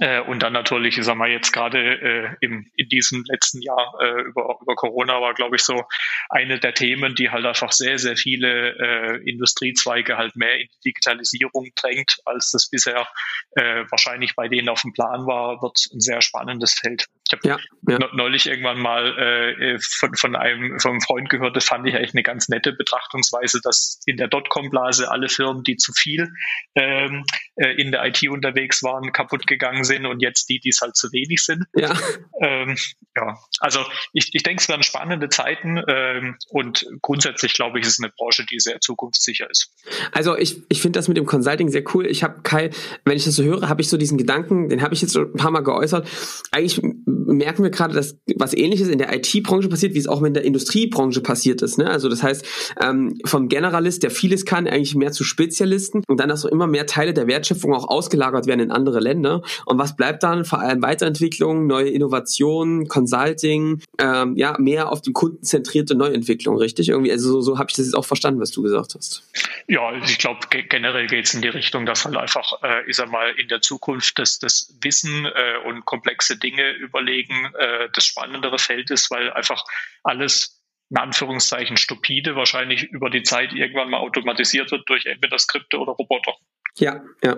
[0.00, 3.94] Äh, und dann natürlich, ich sag mal, jetzt gerade äh, im, in diesem letzten Jahr
[4.00, 5.84] äh, über, über Corona war, glaube ich, so
[6.28, 10.90] eine der Themen, die halt einfach sehr, sehr viele äh, Industriezweige halt mehr in die
[10.90, 13.06] Digitalisierung drängt, als das bisher
[13.52, 17.06] äh, wahrscheinlich bei denen auf dem Plan war, wird ein sehr spannendes Feld.
[17.28, 18.08] Ich habe ja, ja.
[18.12, 22.14] neulich irgendwann mal äh, von, von, einem, von einem Freund gehört, das fand ich eigentlich
[22.14, 26.32] eine ganz nette Betrachtungsweise, dass in der Dotcom-Blase alle Firmen, die zu viel
[26.74, 27.24] ähm,
[27.56, 30.96] äh, in der IT unterwegs waren, kaputt gegangen sind und jetzt die, die es halt
[30.96, 31.64] zu wenig sind.
[31.74, 31.96] Ja,
[32.40, 32.76] ähm,
[33.16, 33.38] ja.
[33.60, 33.80] also
[34.12, 38.12] ich, ich denke, es werden spannende Zeiten ähm, und grundsätzlich glaube ich, ist es eine
[38.16, 39.72] Branche, die sehr zukunftssicher ist.
[40.12, 42.06] Also ich, ich finde das mit dem Consulting sehr cool.
[42.06, 42.70] Ich habe Kai,
[43.04, 45.32] wenn ich das so höre, habe ich so diesen Gedanken, den habe ich jetzt schon
[45.32, 46.08] ein paar Mal geäußert.
[46.50, 50.34] Eigentlich merken wir gerade, dass was ähnliches in der IT-Branche passiert, wie es auch in
[50.34, 51.78] der Industriebranche passiert ist.
[51.78, 51.88] Ne?
[51.88, 52.44] Also das heißt,
[52.80, 56.66] ähm, vom Generalist, der vieles kann, eigentlich mehr zu Spezialisten und dann, dass so immer
[56.66, 59.42] mehr Teile der Wertschöpfung auch ausgelagert werden in andere Länder.
[59.66, 60.44] Und was bleibt dann?
[60.44, 66.88] Vor allem Weiterentwicklung, neue Innovationen, Consulting, ähm, ja, mehr auf die kundenzentrierte Neuentwicklung, richtig?
[66.88, 69.28] Irgendwie, also so, so habe ich das jetzt auch verstanden, was du gesagt hast.
[69.66, 73.10] Ja, ich glaube, generell geht es in die Richtung, dass halt einfach, äh, ich sag
[73.10, 78.60] mal, in der Zukunft das, das Wissen äh, und komplexe Dinge überlegen äh, das spannendere
[78.60, 79.64] Feld ist, weil einfach
[80.04, 85.78] alles in Anführungszeichen stupide wahrscheinlich über die Zeit irgendwann mal automatisiert wird durch entweder Skripte
[85.78, 86.34] oder Roboter.
[86.78, 87.36] Ja, ja.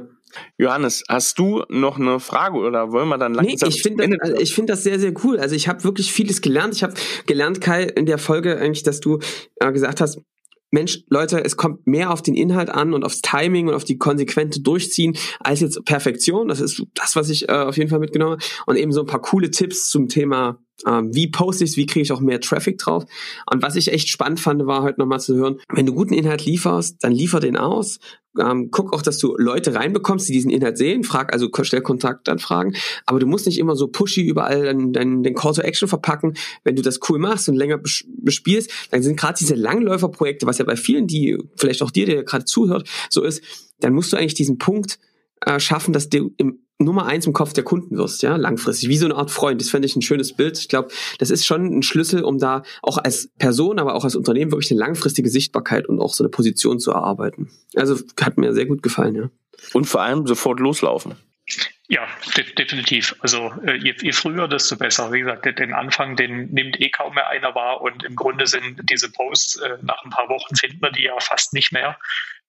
[0.57, 3.69] Johannes, hast du noch eine Frage oder wollen wir dann langsam?
[3.69, 5.39] Nee, ich finde das, also ich finde das sehr, sehr cool.
[5.39, 6.75] Also ich habe wirklich vieles gelernt.
[6.75, 6.95] Ich habe
[7.27, 9.19] gelernt, Kai, in der Folge eigentlich, dass du
[9.57, 10.21] äh, gesagt hast,
[10.71, 13.97] Mensch, Leute, es kommt mehr auf den Inhalt an und aufs Timing und auf die
[13.97, 16.49] konsequente Durchziehen als jetzt Perfektion.
[16.49, 18.43] Das ist das, was ich äh, auf jeden Fall mitgenommen habe.
[18.67, 22.03] Und eben so ein paar coole Tipps zum Thema, ähm, wie poste ich wie kriege
[22.03, 23.05] ich auch mehr Traffic drauf.
[23.51, 26.45] Und was ich echt spannend fand, war heute nochmal zu hören, wenn du guten Inhalt
[26.45, 27.99] lieferst, dann liefer den aus,
[28.39, 31.05] ähm, guck auch, dass du Leute reinbekommst, die diesen Inhalt sehen.
[31.05, 32.77] Frag also stell Kontaktanfragen.
[33.07, 36.35] Aber du musst nicht immer so pushy überall den, den, den Call to Action verpacken.
[36.65, 40.65] Wenn du das cool machst und länger bespielst, dann sind gerade diese Langläuferprojekte, was ja
[40.65, 43.43] bei vielen, die vielleicht auch dir, der gerade zuhört, so ist,
[43.81, 44.99] dann musst du eigentlich diesen Punkt
[45.41, 48.97] äh, schaffen, dass du im Nummer eins im Kopf der Kunden wirst, ja, langfristig, wie
[48.97, 49.61] so eine Art Freund.
[49.61, 50.59] Das fände ich ein schönes Bild.
[50.59, 54.15] Ich glaube, das ist schon ein Schlüssel, um da auch als Person, aber auch als
[54.15, 57.51] Unternehmen wirklich eine langfristige Sichtbarkeit und auch so eine Position zu erarbeiten.
[57.75, 59.31] Also hat mir sehr gut gefallen, ja.
[59.73, 61.17] Und vor allem sofort loslaufen.
[61.89, 62.07] Ja,
[62.37, 63.17] de definitiv.
[63.21, 65.11] Also äh, je, je, früher, desto besser.
[65.11, 68.79] Wie gesagt, den Anfang, den nimmt eh kaum mehr einer wahr und im Grunde sind
[68.91, 71.99] diese Posts, äh, nach ein paar Wochen finden wir die ja fast nicht mehr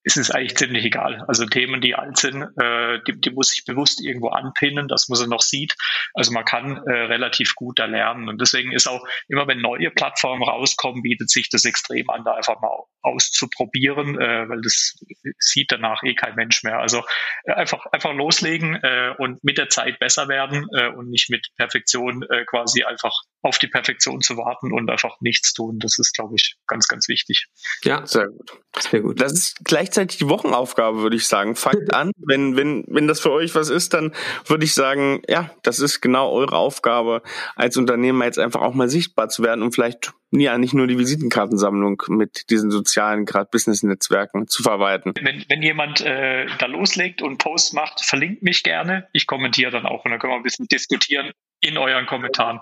[0.03, 1.23] ist es eigentlich ziemlich egal.
[1.27, 5.17] Also Themen, die alt sind, äh, die, die muss ich bewusst irgendwo anpinnen, dass man
[5.17, 5.75] sie noch sieht.
[6.13, 8.29] Also man kann äh, relativ gut da lernen.
[8.29, 12.33] Und deswegen ist auch immer, wenn neue Plattformen rauskommen, bietet sich das extrem an, da
[12.33, 12.71] einfach mal
[13.01, 14.97] auszuprobieren, äh, weil das
[15.39, 16.79] sieht danach eh kein Mensch mehr.
[16.79, 17.03] Also
[17.43, 21.47] äh, einfach, einfach loslegen äh, und mit der Zeit besser werden äh, und nicht mit
[21.57, 25.79] Perfektion äh, quasi einfach auf die Perfektion zu warten und einfach nichts tun.
[25.79, 27.47] Das ist, glaube ich, ganz, ganz wichtig.
[27.83, 28.51] Ja, sehr gut.
[28.77, 29.21] Sehr gut.
[29.21, 29.55] Das ist
[29.89, 31.55] gleichzeitig die Wochenaufgabe, würde ich sagen.
[31.55, 32.11] Fangt an.
[32.17, 34.13] Wenn, wenn, wenn das für euch was ist, dann
[34.45, 37.21] würde ich sagen, ja, das ist genau eure Aufgabe,
[37.55, 40.99] als Unternehmer jetzt einfach auch mal sichtbar zu werden und vielleicht ja nicht nur die
[40.99, 45.13] Visitenkartensammlung mit diesen sozialen, gerade Business-Netzwerken zu verwalten.
[45.19, 49.07] Wenn, wenn jemand äh, da loslegt und Post macht, verlinkt mich gerne.
[49.11, 51.31] Ich kommentiere dann auch und dann können wir ein bisschen diskutieren
[51.61, 52.59] in euren Kommentaren.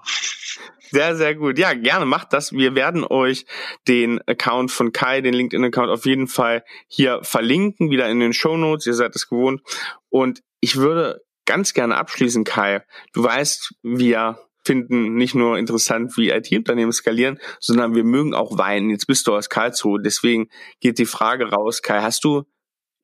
[0.91, 1.59] Sehr, sehr gut.
[1.59, 2.51] Ja, gerne macht das.
[2.51, 3.45] Wir werden euch
[3.87, 8.57] den Account von Kai, den LinkedIn-Account auf jeden Fall hier verlinken, wieder in den Show
[8.57, 8.87] Notes.
[8.87, 9.61] Ihr seid es gewohnt.
[10.09, 12.83] Und ich würde ganz gerne abschließen, Kai.
[13.13, 18.89] Du weißt, wir finden nicht nur interessant, wie IT-Unternehmen skalieren, sondern wir mögen auch Wein.
[18.89, 20.01] Jetzt bist du aus Karlsruhe.
[20.01, 20.49] Deswegen
[20.81, 22.43] geht die Frage raus, Kai, hast du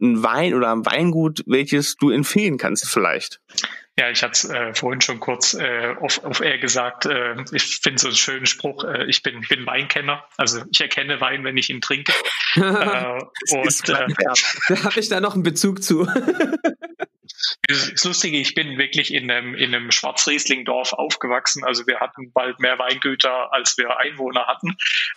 [0.02, 3.40] ein Wein oder ein Weingut, welches du empfehlen kannst vielleicht?
[3.98, 7.06] Ja, ich hatte es äh, vorhin schon kurz äh, auf, auf Air gesagt.
[7.06, 8.84] Äh, ich finde so einen schönen Spruch.
[8.84, 10.28] Äh, ich bin, bin Weinkenner.
[10.36, 12.12] Also ich erkenne Wein, wenn ich ihn trinke.
[12.56, 13.20] äh,
[13.52, 14.08] und äh,
[14.68, 16.08] da habe ich da noch einen Bezug zu.
[17.68, 21.64] Das Lustige, ich bin wirklich in einem, in einem Schwarzriesling-Dorf aufgewachsen.
[21.64, 24.76] Also wir hatten bald mehr Weingüter, als wir Einwohner hatten.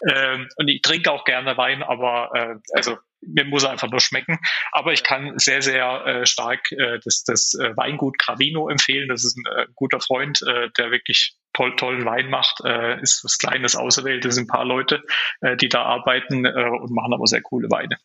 [0.09, 4.01] Ähm, und ich trinke auch gerne Wein, aber äh, also mir muss er einfach nur
[4.01, 4.39] schmecken.
[4.73, 9.09] Aber ich kann sehr, sehr äh, stark äh, das, das äh, Weingut Gravino empfehlen.
[9.09, 12.61] Das ist ein äh, guter Freund, äh, der wirklich toll, tollen Wein macht.
[12.65, 15.03] Äh, ist was Kleines Auserwähltes, ein paar Leute,
[15.41, 17.97] äh, die da arbeiten äh, und machen aber sehr coole Weine.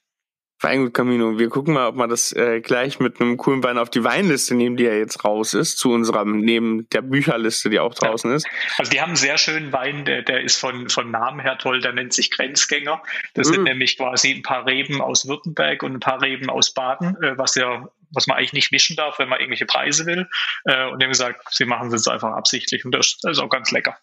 [0.61, 1.39] Weingut Camino.
[1.39, 4.55] Wir gucken mal, ob wir das äh, gleich mit einem coolen Wein auf die Weinliste
[4.55, 8.47] nehmen, die ja jetzt raus ist, zu unserem, neben der Bücherliste, die auch draußen ist.
[8.77, 11.81] Also die haben einen sehr schönen Wein, der, der ist von, von Namen her toll,
[11.81, 13.01] der nennt sich Grenzgänger.
[13.33, 13.53] Das mhm.
[13.53, 17.37] sind nämlich quasi ein paar Reben aus Württemberg und ein paar Reben aus Baden, äh,
[17.37, 20.27] was ja was man eigentlich nicht mischen darf, wenn man irgendwelche Preise will.
[20.65, 23.49] Äh, und die haben gesagt, sie machen es jetzt einfach absichtlich und das ist auch
[23.49, 23.97] ganz lecker.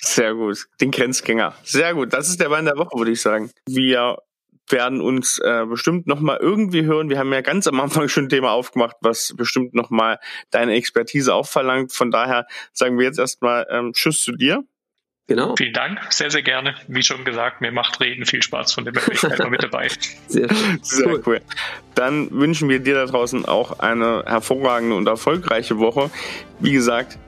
[0.00, 0.66] Sehr gut.
[0.80, 1.54] Den Grenzgänger.
[1.62, 2.12] Sehr gut.
[2.12, 3.50] Das ist der Wein der Woche, würde ich sagen.
[3.66, 4.16] Wir
[4.68, 7.10] werden uns äh, bestimmt nochmal irgendwie hören.
[7.10, 10.18] Wir haben ja ganz am Anfang schon ein Thema aufgemacht, was bestimmt nochmal
[10.50, 11.92] deine Expertise auch verlangt.
[11.92, 14.64] Von daher sagen wir jetzt erstmal ähm, Tschüss zu dir.
[15.28, 15.54] Genau.
[15.56, 16.74] Vielen Dank, sehr, sehr gerne.
[16.88, 19.88] Wie schon gesagt, mir macht Reden viel Spaß, von dem bin ich immer mit dabei.
[20.28, 20.48] Sehr,
[20.82, 21.22] sehr cool.
[21.26, 21.40] cool.
[21.94, 26.10] Dann wünschen wir dir da draußen auch eine hervorragende und erfolgreiche Woche.
[26.58, 27.18] Wie gesagt,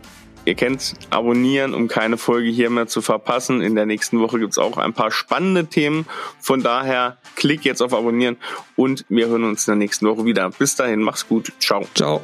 [0.44, 3.62] Ihr kennt abonnieren, um keine Folge hier mehr zu verpassen.
[3.62, 6.06] In der nächsten Woche gibt's auch ein paar spannende Themen.
[6.40, 8.36] Von daher klick jetzt auf Abonnieren
[8.76, 10.50] und wir hören uns in der nächsten Woche wieder.
[10.50, 11.52] Bis dahin, mach's gut.
[11.60, 11.86] Ciao.
[11.94, 12.20] Ciao.